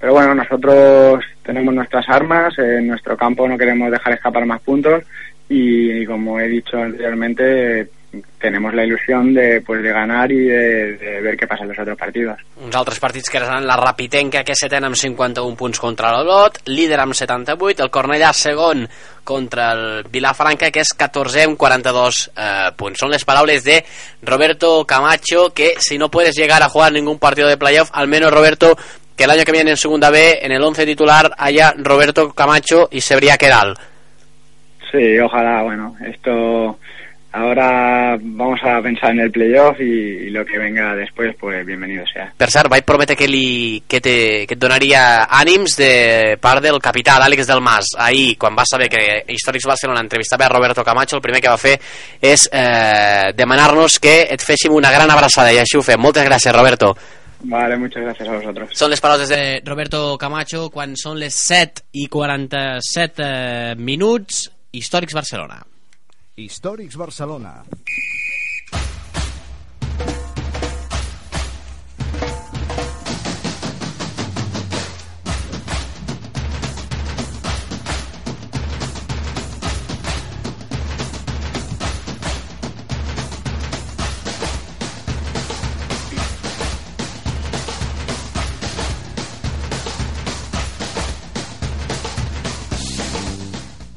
[0.00, 5.02] Pero bueno, nosotros tenemos nuestras armas, en nuestro campo no queremos dejar escapar más puntos
[5.48, 7.88] y, como he dicho anteriormente,
[8.38, 11.78] tenemos la ilusión de, pues, de ganar y de, de ver qué pasa en los
[11.78, 12.38] otros partidos.
[12.56, 17.00] Uns altres partits que eren la Rapitenca, que setena amb 51 punts contra l'Olot, líder
[17.02, 18.86] amb 78, el Cornellà segon
[19.28, 23.02] contra el Vilafranca, que és 14 amb 42 eh, punts.
[23.02, 23.82] Son les paraules de
[24.22, 28.32] Roberto Camacho, que si no puedes llegar a jugar ningún partido de playoff, al menos
[28.32, 28.76] Roberto,
[29.18, 32.88] que el año que viene en Segunda B, en el 11 titular, haya Roberto Camacho
[32.90, 33.74] y Sebria Queral.
[34.92, 36.78] Sí, ojalá, bueno, esto
[37.32, 42.04] ahora vamos a pensar en el playoff y, y lo que venga después, pues bienvenido
[42.06, 42.32] sea.
[42.36, 46.78] Per cert, vaig prometre que, li, que, te, que et donaria ànims de part del
[46.80, 47.90] capità, d'Àlex del Mas.
[47.98, 49.04] Ahir, quan va saber que
[49.34, 51.76] Històrics Barcelona entrevistava a Roberto Camacho, el primer que va fer
[52.22, 56.00] és eh, demanar-nos que et féssim una gran abraçada, i així ho fem.
[56.00, 56.94] Moltes gràcies, Roberto.
[57.40, 58.74] Vale, muchas gracias a vosotros.
[58.74, 64.48] Són les paraules de Roberto Camacho quan són les 7 i 47 eh, minuts.
[64.74, 65.62] Històrics Barcelona.
[66.38, 67.54] Històrics Barcelona.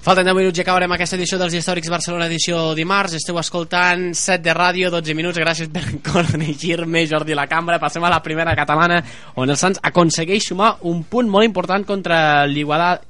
[0.02, 3.14] Falten 10 minuts i acabarem aquesta edició dels Històrics Barcelona edició dimarts.
[3.20, 5.38] Esteu escoltant 7 de ràdio, 12 minuts.
[5.38, 7.78] Gràcies per corregir-me, Jordi la cambra.
[7.78, 8.97] Passem a la primera catalana,
[9.38, 13.06] on el Sants aconsegueix sumar un punt molt important contra l'Igualada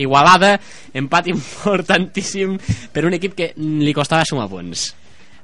[0.00, 0.54] Igualada,
[0.94, 2.56] empat importantíssim
[2.94, 4.86] per un equip que li costava sumar punts.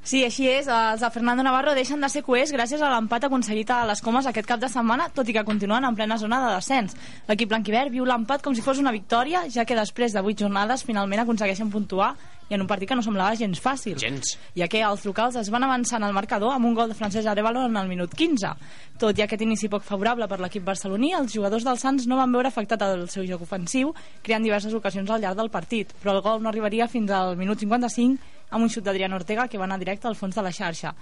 [0.06, 0.68] Sí, així és.
[0.70, 4.28] Els de Fernando Navarro deixen de ser coers gràcies a l'empat aconseguit a les Comes
[4.30, 6.94] aquest cap de setmana, tot i que continuen en plena zona de descens.
[7.26, 10.86] L'equip blanquivert viu l'empat com si fos una victòria, ja que després de 8 jornades
[10.86, 12.12] finalment aconsegueixen puntuar
[12.46, 13.96] i en un partit que no semblava gens fàcil.
[13.98, 14.36] Gens.
[14.54, 17.66] Ja que els locals es van avançant al marcador amb un gol de Francesc Arevalo
[17.66, 18.54] en el minut 15.
[19.02, 22.30] Tot i aquest inici poc favorable per l'equip barceloní, els jugadors del Sants no van
[22.30, 23.90] veure afectat el seu joc ofensiu,
[24.22, 27.58] creant diverses ocasions al llarg del partit, però el gol no arribaria fins al minut
[27.58, 30.94] 55 amb un xut d'Adrián Ortega que va anar directe al fons de la xarxa.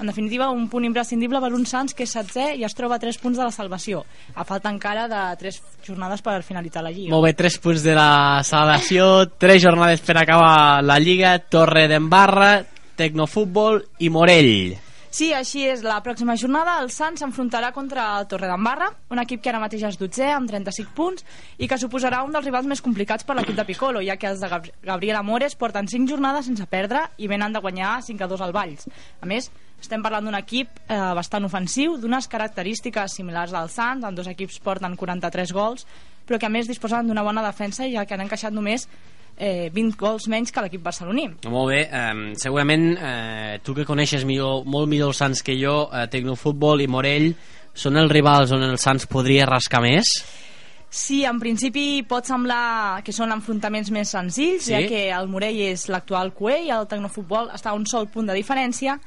[0.00, 3.02] En definitiva, un punt imprescindible per un Sants que és setzè i es troba a
[3.02, 4.00] 3 punts de la salvació.
[4.34, 7.12] A falta encara de 3 jornades per finalitzar la Lliga.
[7.12, 12.54] Molt bé, 3 punts de la salvació, 3 jornades per acabar la Lliga, Torre d'Embarra,
[12.96, 14.89] Tecnofútbol i Morell.
[15.10, 15.80] Sí, així és.
[15.82, 19.98] La pròxima jornada el Sants s'enfrontarà contra el Torredembarra, un equip que ara mateix és
[19.98, 21.26] 12 amb 35 punts
[21.58, 24.38] i que suposarà un dels rivals més complicats per l'equip de Piccolo, ja que els
[24.38, 28.30] de Gab Gabriel Amores porten 5 jornades sense perdre i venen de guanyar 5 a
[28.30, 28.86] 2 al Valls.
[29.18, 29.50] A més,
[29.82, 34.62] estem parlant d'un equip eh, bastant ofensiu, d'unes característiques similars al Sants, amb dos equips
[34.62, 35.88] porten 43 gols,
[36.22, 38.86] però que a més disposen d'una bona defensa ja que han encaixat només
[39.40, 41.24] eh, 20 gols menys que l'equip barceloní.
[41.48, 45.88] Molt bé, eh, segurament eh, tu que coneixes millor, molt millor els Sants que jo,
[45.88, 47.32] eh, Tecnofutbol i Morell,
[47.72, 50.04] són els rivals on el Sants podria rascar més?
[50.90, 54.72] Sí, en principi pot semblar que són enfrontaments més senzills, Sí?
[54.74, 58.26] ja que el Morell és l'actual cué i el Tecnofutbol està a un sol punt
[58.26, 58.98] de diferència,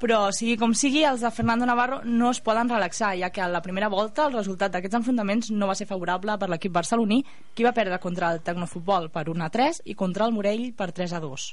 [0.00, 3.48] però sigui com sigui, els de Fernando Navarro no es poden relaxar, ja que a
[3.50, 7.20] la primera volta el resultat d'aquests enfrontaments no va ser favorable per l'equip barceloní,
[7.54, 10.90] qui va perdre contra el Tecnofutbol per 1 a 3 i contra el Morell per
[10.92, 11.46] 3 a 2.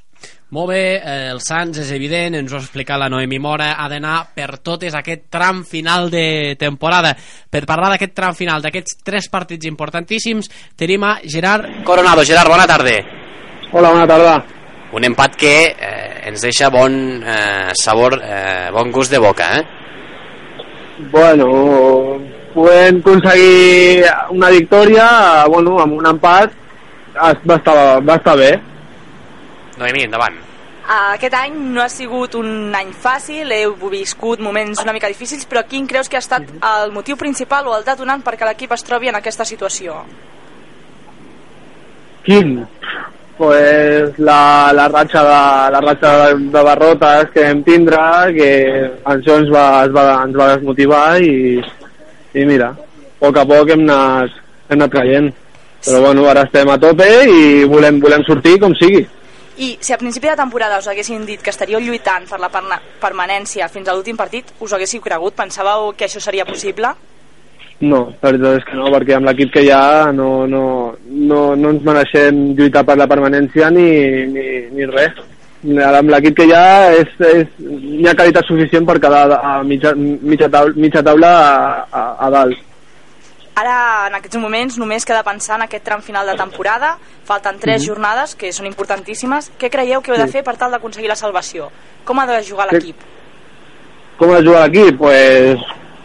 [0.56, 3.88] Molt bé, eh, el Sants és evident, ens ho ha explicat la Noemi Mora, ha
[3.92, 7.16] d'anar per totes aquest tram final de temporada.
[7.50, 12.24] Per parlar d'aquest tram final, d'aquests tres partits importantíssims, tenim a Gerard Coronado.
[12.24, 13.00] Gerard, bona tarda.
[13.72, 14.55] Hola, bona tarda.
[14.96, 19.64] Un empat que eh, ens deixa bon eh, sabor, eh, bon gust de boca, eh?
[21.12, 21.48] Bueno,
[22.54, 27.76] podem aconseguir una victòria, bueno, amb un empat es- va estar,
[28.08, 28.50] va estar bé.
[29.76, 30.38] Noemi, endavant.
[30.88, 35.64] Aquest any no ha sigut un any fàcil, heu viscut moments una mica difícils, però
[35.68, 39.08] quin creus que ha estat el motiu principal o el detonant perquè l'equip es trobi
[39.10, 39.98] en aquesta situació?
[42.24, 42.62] Quin?
[43.36, 47.98] Pues la, la ratxa, de, la ratxa de, de derrotes que vam tindre,
[48.32, 48.50] que
[49.12, 51.60] això ens va, es va, ens va desmotivar i,
[52.32, 54.38] i mira, a poc a poc hem anat,
[54.70, 55.28] hem anat caient.
[55.84, 59.04] Però bueno, ara estem a tope i volem, volem sortir com sigui.
[59.56, 62.50] I si a principi de temporada us haguessin dit que estaríeu lluitant per la
[63.00, 65.36] permanència fins a l'últim partit, us haguéssiu cregut?
[65.36, 66.90] Pensàveu que això seria possible?
[67.80, 71.40] No, la veritat és que no, perquè amb l'equip que hi ha no, no, no,
[71.60, 73.84] no ens mereixem lluitar per la permanència ni,
[74.32, 75.18] ni, ni res.
[75.84, 79.92] amb l'equip que hi ha és, és, hi ha qualitat suficient per quedar a mitja,
[79.96, 82.62] mitja, taula, mitja taula a, a, a dalt.
[83.56, 83.76] Ara,
[84.08, 86.98] en aquests moments, només queda pensar en aquest tram final de temporada.
[87.24, 87.86] Falten tres Mhm.
[87.88, 89.50] jornades, que són importantíssimes.
[89.58, 91.70] Què creieu que heu de fer per tal d'aconseguir la salvació?
[92.04, 92.96] Com ha de jugar l'equip?
[94.18, 94.98] Com ha de jugar l'equip?
[94.98, 95.56] Pues,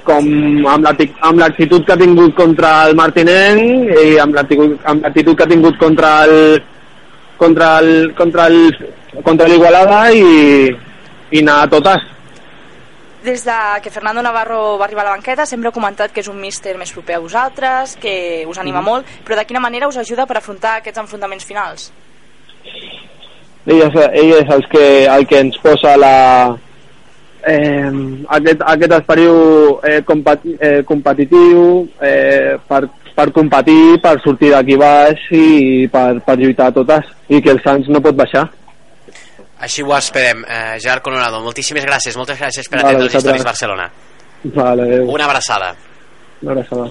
[0.04, 0.28] com
[0.68, 6.24] amb l'actitud que ha tingut contra el Martinenc i amb l'actitud que ha tingut contra
[6.26, 6.62] el
[7.38, 8.72] contra el contra el
[9.24, 10.72] contra l'Igualada i,
[11.32, 12.08] i anar a totes.
[13.24, 16.30] Des de que Fernando Navarro va arribar a la banqueta sempre heu comentat que és
[16.32, 18.86] un míster més proper a vosaltres, que us anima Mhm.
[18.86, 21.92] molt, però de quina manera us ajuda per afrontar aquests enfrontaments finals?
[23.68, 26.58] ell és, ell és el que, el que ens posa la,
[27.48, 27.92] eh,
[28.38, 31.62] aquest, aquest esperit eh, competi, eh, competitiu
[32.02, 32.82] eh, per,
[33.16, 35.46] per competir, per sortir d'aquí baix i
[35.92, 38.48] per, per lluitar totes i que el Sants no pot baixar.
[39.62, 40.42] Així ho esperem.
[40.48, 43.16] Eh, Gerard Coronado, moltíssimes gràcies, moltes gràcies per Vale, atendre els.
[43.22, 43.88] Històrics Barcelona.
[44.58, 44.90] Vale.
[45.06, 45.76] Una abraçada.
[46.42, 46.90] Una abraçada.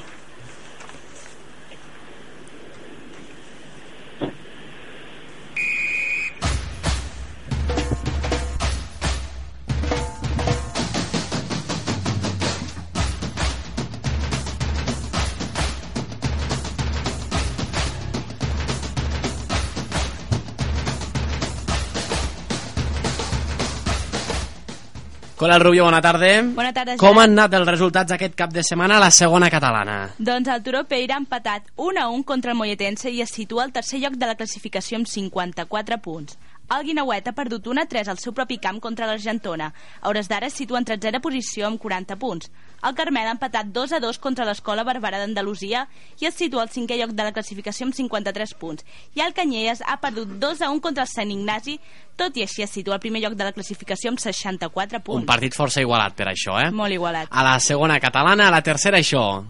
[25.40, 26.42] Coral Rubio, bona tarda.
[26.52, 27.22] Bona tarda, Com Gerard.
[27.22, 30.10] han anat els resultats aquest cap de setmana a la segona catalana?
[30.18, 33.64] Doncs el Turó Peira ha empatat 1 a 1 contra el Molletense i es situa
[33.64, 36.36] al tercer lloc de la classificació amb 54 punts.
[36.70, 39.72] El Guinauet ha perdut 1 a 3 al seu propi camp contra l'Argentona.
[40.00, 42.46] A hores d'ara es situa en tretzena posició amb 40 punts.
[42.86, 45.82] El Carmel ha empatat 2 a 2 contra l'Escola Barberà d'Andalusia
[46.22, 48.86] i es situa al cinquè lloc de la classificació amb 53 punts.
[49.18, 51.80] I el Canyelles ha perdut 2 a 1 contra el Sant Ignasi,
[52.14, 55.24] tot i així es situa al primer lloc de la classificació amb 64 punts.
[55.26, 56.70] Un partit força igualat per això, eh?
[56.70, 57.34] Molt igualat.
[57.34, 59.42] A la segona catalana, a la tercera això.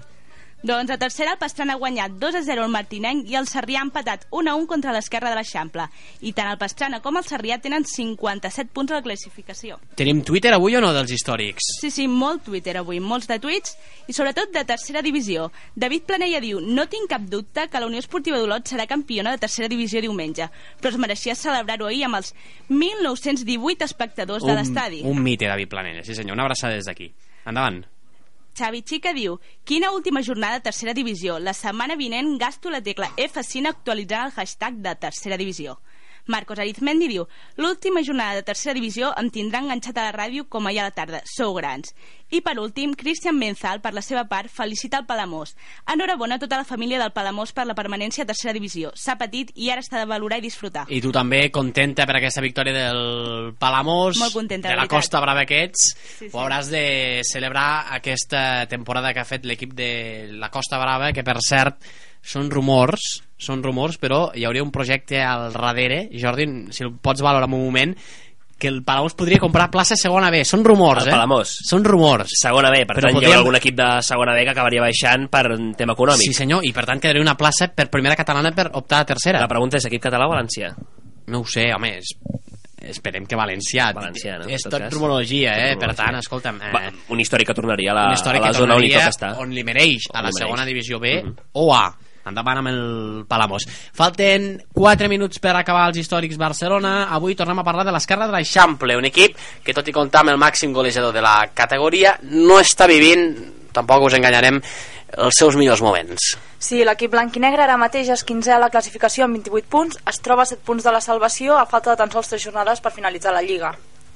[0.62, 3.80] Doncs a tercera el Pastrana ha guanyat 2 a 0 al Martinenc i el Sarrià
[3.80, 5.86] ha empatat 1 a 1 contra l'esquerra de l'Eixample.
[6.20, 9.78] I tant el Pastrana com el Sarrià tenen 57 punts a la classificació.
[9.96, 11.70] Tenim Twitter avui o no dels històrics?
[11.80, 13.72] Sí, sí, molt Twitter avui, molts de tuits
[14.06, 15.48] i sobretot de tercera divisió.
[15.74, 19.40] David Planella diu, no tinc cap dubte que la Unió Esportiva d'Olot serà campiona de
[19.40, 22.34] tercera divisió diumenge, però es mereixia celebrar-ho ahir amb els
[22.68, 25.00] 1.918 espectadors de l'estadi.
[25.08, 26.36] Un mite, David Planella, sí senyor.
[26.36, 27.08] Una abraçada des d'aquí.
[27.48, 27.80] Endavant.
[28.61, 31.38] Xavi Xica diu Quina última jornada de tercera divisió?
[31.40, 35.78] La setmana vinent gasto la tecla F5 actualitzant el hashtag de tercera divisió.
[36.26, 40.66] Marcos Arizmendi diu L'última jornada de tercera divisió em tindrà enganxat a la ràdio com
[40.66, 41.22] ahir a la tarda.
[41.24, 41.94] Sou grans.
[42.30, 45.56] I per últim, Cristian Benzal, per la seva part, felicita el Palamós.
[45.90, 48.92] Enhorabona a tota la família del Palamós per la permanència a tercera divisió.
[48.94, 50.84] S'ha patit i ara està de valorar i disfrutar.
[50.88, 54.96] I tu també contenta per aquesta victòria del Palamós, Molt contenta, de la la veritat.
[55.00, 55.88] Costa Brava que ets.
[55.96, 56.30] Sí, sí.
[56.32, 56.84] Ho hauràs de
[57.26, 59.90] celebrar aquesta temporada que ha fet l'equip de
[60.38, 61.82] la Costa Brava, que per cert
[62.22, 67.22] són rumors, són rumors, però hi hauria un projecte al darrere, Jordi, si el pots
[67.24, 67.94] valorar en un moment,
[68.60, 70.42] que el Palamós podria comprar plaça segona B.
[70.44, 71.12] Són rumors, El eh?
[71.14, 71.48] Palamós.
[71.64, 72.28] Són rumors.
[72.42, 74.82] Segona B, per Però tant hi podríem- haurà algun equip de segona B que acabaria
[74.84, 76.26] baixant per un tema econòmic.
[76.28, 79.40] Sí senyor, i per tant quedaria una plaça per primera catalana per optar a tercera.
[79.40, 80.74] La pregunta és equip català o valencià?
[81.28, 82.12] No ho sé, home, és...
[82.82, 83.90] esperem que valencià.
[83.96, 84.46] Valencià, no?
[84.52, 84.92] És tot cas.
[84.92, 85.76] rumorologia, eh?
[85.80, 86.60] Per tant, escolta'm...
[86.60, 86.84] Eh, Va,
[87.16, 89.32] un històric que tornaria a la, a la zona on hi tornaria toca estar.
[89.40, 90.44] on li mereix, a On la li mereix.
[90.44, 91.16] segona divisió B
[91.54, 91.86] o A.
[92.28, 92.80] Endavant amb el
[93.28, 93.64] Palamós.
[93.96, 97.08] Falten 4 minuts per acabar els històrics Barcelona.
[97.14, 100.34] Avui tornem a parlar de l'esquerra de l'Eixample, un equip que, tot i comptar amb
[100.34, 103.30] el màxim golejador de la categoria, no està vivint,
[103.72, 104.60] tampoc us enganyarem,
[105.18, 106.34] els seus millors moments.
[106.60, 109.98] Sí, l'equip blanc i negre ara mateix és 15 a la classificació amb 28 punts,
[110.06, 112.84] es troba a 7 punts de la salvació a falta de tan sols 3 jornades
[112.84, 113.72] per finalitzar la Lliga.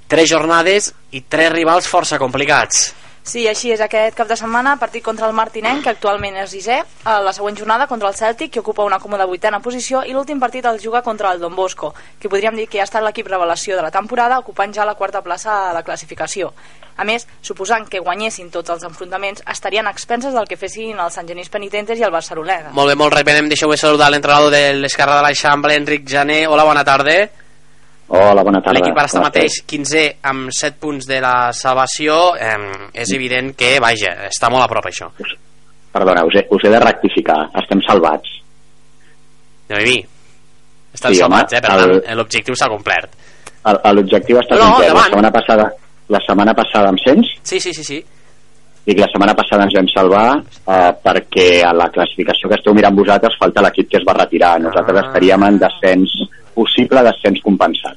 [0.06, 2.90] Tres jornades i tres rivals força complicats.
[3.24, 6.74] Sí, així és aquest cap de setmana, partit contra el Martinenc, que actualment és sisè,
[7.08, 10.38] a la següent jornada contra el Celtic, que ocupa una còmoda vuitena posició, i l'últim
[10.42, 13.78] partit el juga contra el Don Bosco, que podríem dir que ha estat l'equip revelació
[13.78, 16.50] de la temporada, ocupant ja la quarta plaça a la classificació.
[16.98, 21.26] A més, suposant que guanyessin tots els enfrontaments, estarien expenses del que fessin els Sant
[21.26, 22.74] Genís Penitentes i el Barceloneta.
[22.76, 26.44] Molt bé, molt ràpidament, deixeu-me saludar l'entrenador de l'esquerra de l'Eixample, Enric Jané.
[26.46, 27.43] Hola, bona tarda.
[28.08, 28.78] Hola, bona tarda.
[28.78, 32.34] L'equip ara està mateix 15 amb 7 punts de la salvació.
[32.36, 32.56] Eh,
[33.00, 35.08] és evident que, vaja, està molt a prop això.
[35.94, 37.38] Perdona, us he, us he de rectificar.
[37.62, 38.28] Estem salvats.
[39.70, 39.96] No hi vi.
[40.94, 41.60] Estan Sí, sí, home, salvats, eh?
[41.64, 43.14] Per el- tant, l'objectiu s'ha complert.
[43.64, 44.80] L'objectiu estat No, complet.
[44.80, 45.08] la endavant.
[45.10, 45.70] setmana passada
[46.12, 48.04] la setmana passada amb cens Sí, sí, sí, sí.
[48.92, 52.94] Que la setmana passada ens vam salvar eh, perquè a la classificació que esteu mirant
[52.94, 54.58] vosaltres falta l'equip que es va retirar.
[54.60, 55.06] Nosaltres Ah.
[55.08, 56.12] estaríem en descens
[56.54, 57.96] possible descens compensat.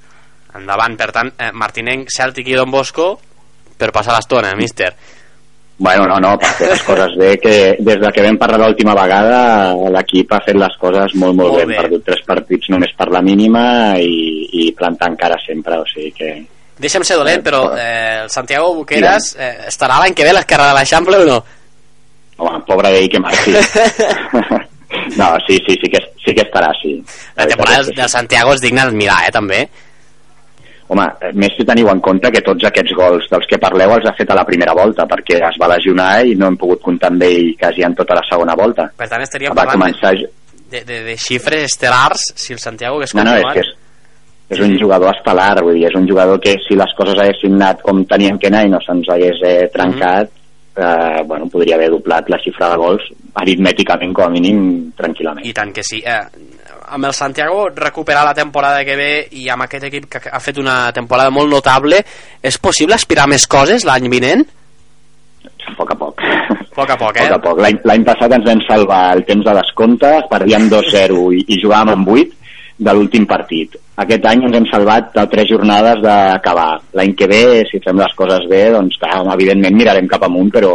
[0.58, 0.96] endavant.
[0.98, 3.20] Per tant, eh, Martinenc, Celtic i Don Bosco
[3.78, 4.94] per passar l'estona, míster.
[5.80, 8.96] Bueno, no, no, per fer les coses bé, que des de que vam parlar l'última
[8.98, 11.66] vegada l'equip ha fet les coses molt, molt, Molt bé.
[11.68, 11.76] bé.
[11.76, 16.12] Hem perdut tres partits només per la mínima i, i plantant cara sempre, o sigui
[16.18, 16.32] que...
[16.80, 20.70] Deixa'm ser dolent, però eh, el Santiago Buqueras eh, estarà l'any que ve a l'esquerra
[20.70, 21.38] de l'Eixample o no?
[22.38, 23.56] Home, pobre d'ell que marxi.
[25.20, 26.94] no, sí, sí, sí que, sí que estarà, sí.
[27.36, 29.64] La temporada del, del Santiago és digna d'admirar, eh, també.
[30.88, 34.06] Home, eh, més si teniu en compte que tots aquests gols dels que parleu els
[34.08, 37.10] ha fet a la primera volta, perquè es va lesionar i no hem pogut comptar
[37.12, 38.86] amb ell quasi en tota la segona volta.
[38.96, 40.14] Per tant, estaríem Va parlant començar...
[40.72, 43.58] de, de, de xifres estel·lars si el Santiago hagués No, no, és continuat.
[43.58, 43.74] que és,
[44.48, 47.82] és un jugador estel·lar, vull dir, és un jugador que si les coses haguessin anat
[47.84, 50.32] com tenien que anar i no se'ns hagués eh, trencat,
[50.78, 53.10] eh, bueno, podria haver doblat la xifra de gols
[53.41, 54.62] aritmèticament com a mínim
[54.98, 55.45] tranquil·lament.
[55.45, 56.00] I tant que sí.
[56.00, 56.22] Eh,
[56.88, 60.62] amb el Santiago recuperar la temporada que ve i amb aquest equip que ha fet
[60.64, 62.00] una temporada molt notable,
[62.41, 64.45] és possible aspirar més coses l'any vinent?
[65.68, 66.24] A poc a poc.
[66.24, 67.28] A poc a poc, eh?
[67.28, 67.60] A poc a poc.
[67.89, 72.16] L'any passat ens vam salvar el temps de descompte, perdíem 2-0 i, i jugàvem amb
[72.16, 72.56] 8
[72.88, 73.76] de l'últim partit.
[73.98, 76.76] Aquest any ens hem salvat de tres jornades d'acabar.
[76.98, 80.74] L'any que ve, si fem les coses bé, doncs clar, evidentment mirarem cap amunt, però,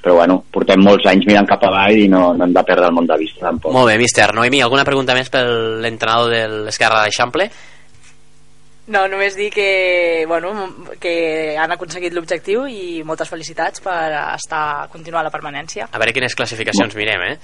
[0.00, 2.96] però bueno, portem molts anys mirant cap avall i no, no hem de perdre el
[2.96, 3.76] món de vista tampoc.
[3.76, 4.30] Molt bé, míster.
[4.32, 5.44] Noemi, alguna pregunta més per
[5.84, 7.50] l'entrenador de l'Esquerra d'Eixample?
[8.92, 10.50] No, només dir que, bueno,
[10.98, 15.86] que han aconseguit l'objectiu i moltes felicitats per estar continuar la permanència.
[15.92, 17.36] A veure quines classificacions mirem, eh?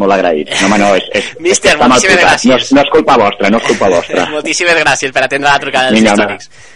[0.00, 0.48] Molt agraït.
[0.60, 2.70] No, home, no, és, és, Míster, és que moltíssimes gràcies.
[2.72, 4.24] No, no és culpa vostra, no és culpa vostra.
[4.36, 6.70] Moltíssimes gràcies per atendre la trucada dels Vinga, una- històrics.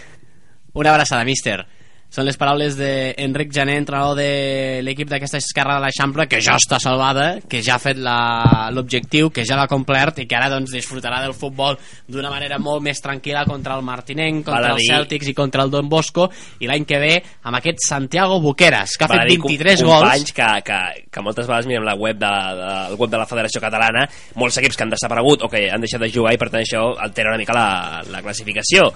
[0.77, 1.63] Una abraçada, míster.
[2.07, 6.77] Són les paraules d'Enric Jané, entrenador de l'equip d'aquesta esquerra de l'Eixample, que ja està
[6.79, 11.19] salvada, que ja ha fet l'objectiu, que ja l'ha complert i que ara doncs, disfrutarà
[11.25, 11.75] del futbol
[12.07, 15.91] d'una manera molt més tranquil·la contra el Martinenc, contra els Celtics i contra el Don
[15.91, 16.29] Bosco,
[16.63, 17.11] i l'any que ve
[17.43, 20.31] amb aquest Santiago Buqueras, que ha Val fet dir, 23 com- gols.
[20.39, 20.79] que, que,
[21.11, 22.33] que moltes vegades mirem la web de,
[22.63, 24.07] de, el web de la Federació Catalana
[24.39, 26.87] molts equips que han desaparegut o que han deixat de jugar i per tant això
[27.03, 28.87] altera una mica la, la classificació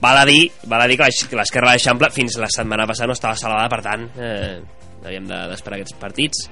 [0.00, 3.16] val a dir, val a dir que l'esquerra de l'Eixample fins la setmana passada no
[3.18, 4.58] estava salvada per tant eh,
[5.04, 6.48] havíem de- d'esperar aquests partits.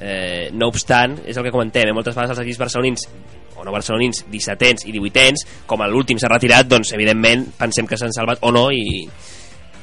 [0.00, 3.08] Eh, no obstant, és el que comentem eh, moltes vegades els equips barcelonins
[3.60, 8.14] o no barcelonins, 17ens i 18ens com l'últim s'ha retirat, doncs evidentment pensem que s'han
[8.16, 9.04] salvat o no i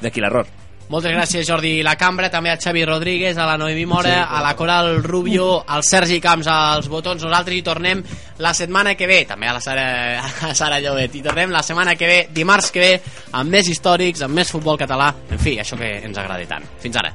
[0.02, 0.46] d'aquí l'error
[0.88, 4.34] Moltes gràcies Jordi La Cambra, també a Xavi Rodríguez, a la Noemi Mora, Sí.
[4.38, 7.22] a la Coral Rubio, al Sergi Camps als botons.
[7.22, 8.02] Nosaltres hi tornem
[8.38, 11.14] la setmana que ve, també a la Sara, a Sara Llobet.
[11.14, 14.78] Hi tornem la setmana que ve, dimarts que ve, amb més històrics, amb més futbol
[14.78, 16.64] català, en fi, això que ens agrada tant.
[16.80, 17.12] Fins ara.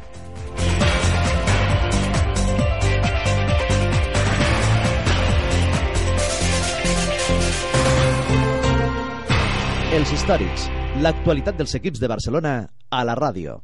[9.94, 10.70] Els històrics.
[11.02, 12.54] L'actualitat dels equips de Barcelona
[12.94, 13.58] a la ràdio.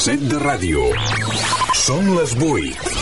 [0.00, 0.86] Set de ràdio.
[1.76, 2.99] Són les 8.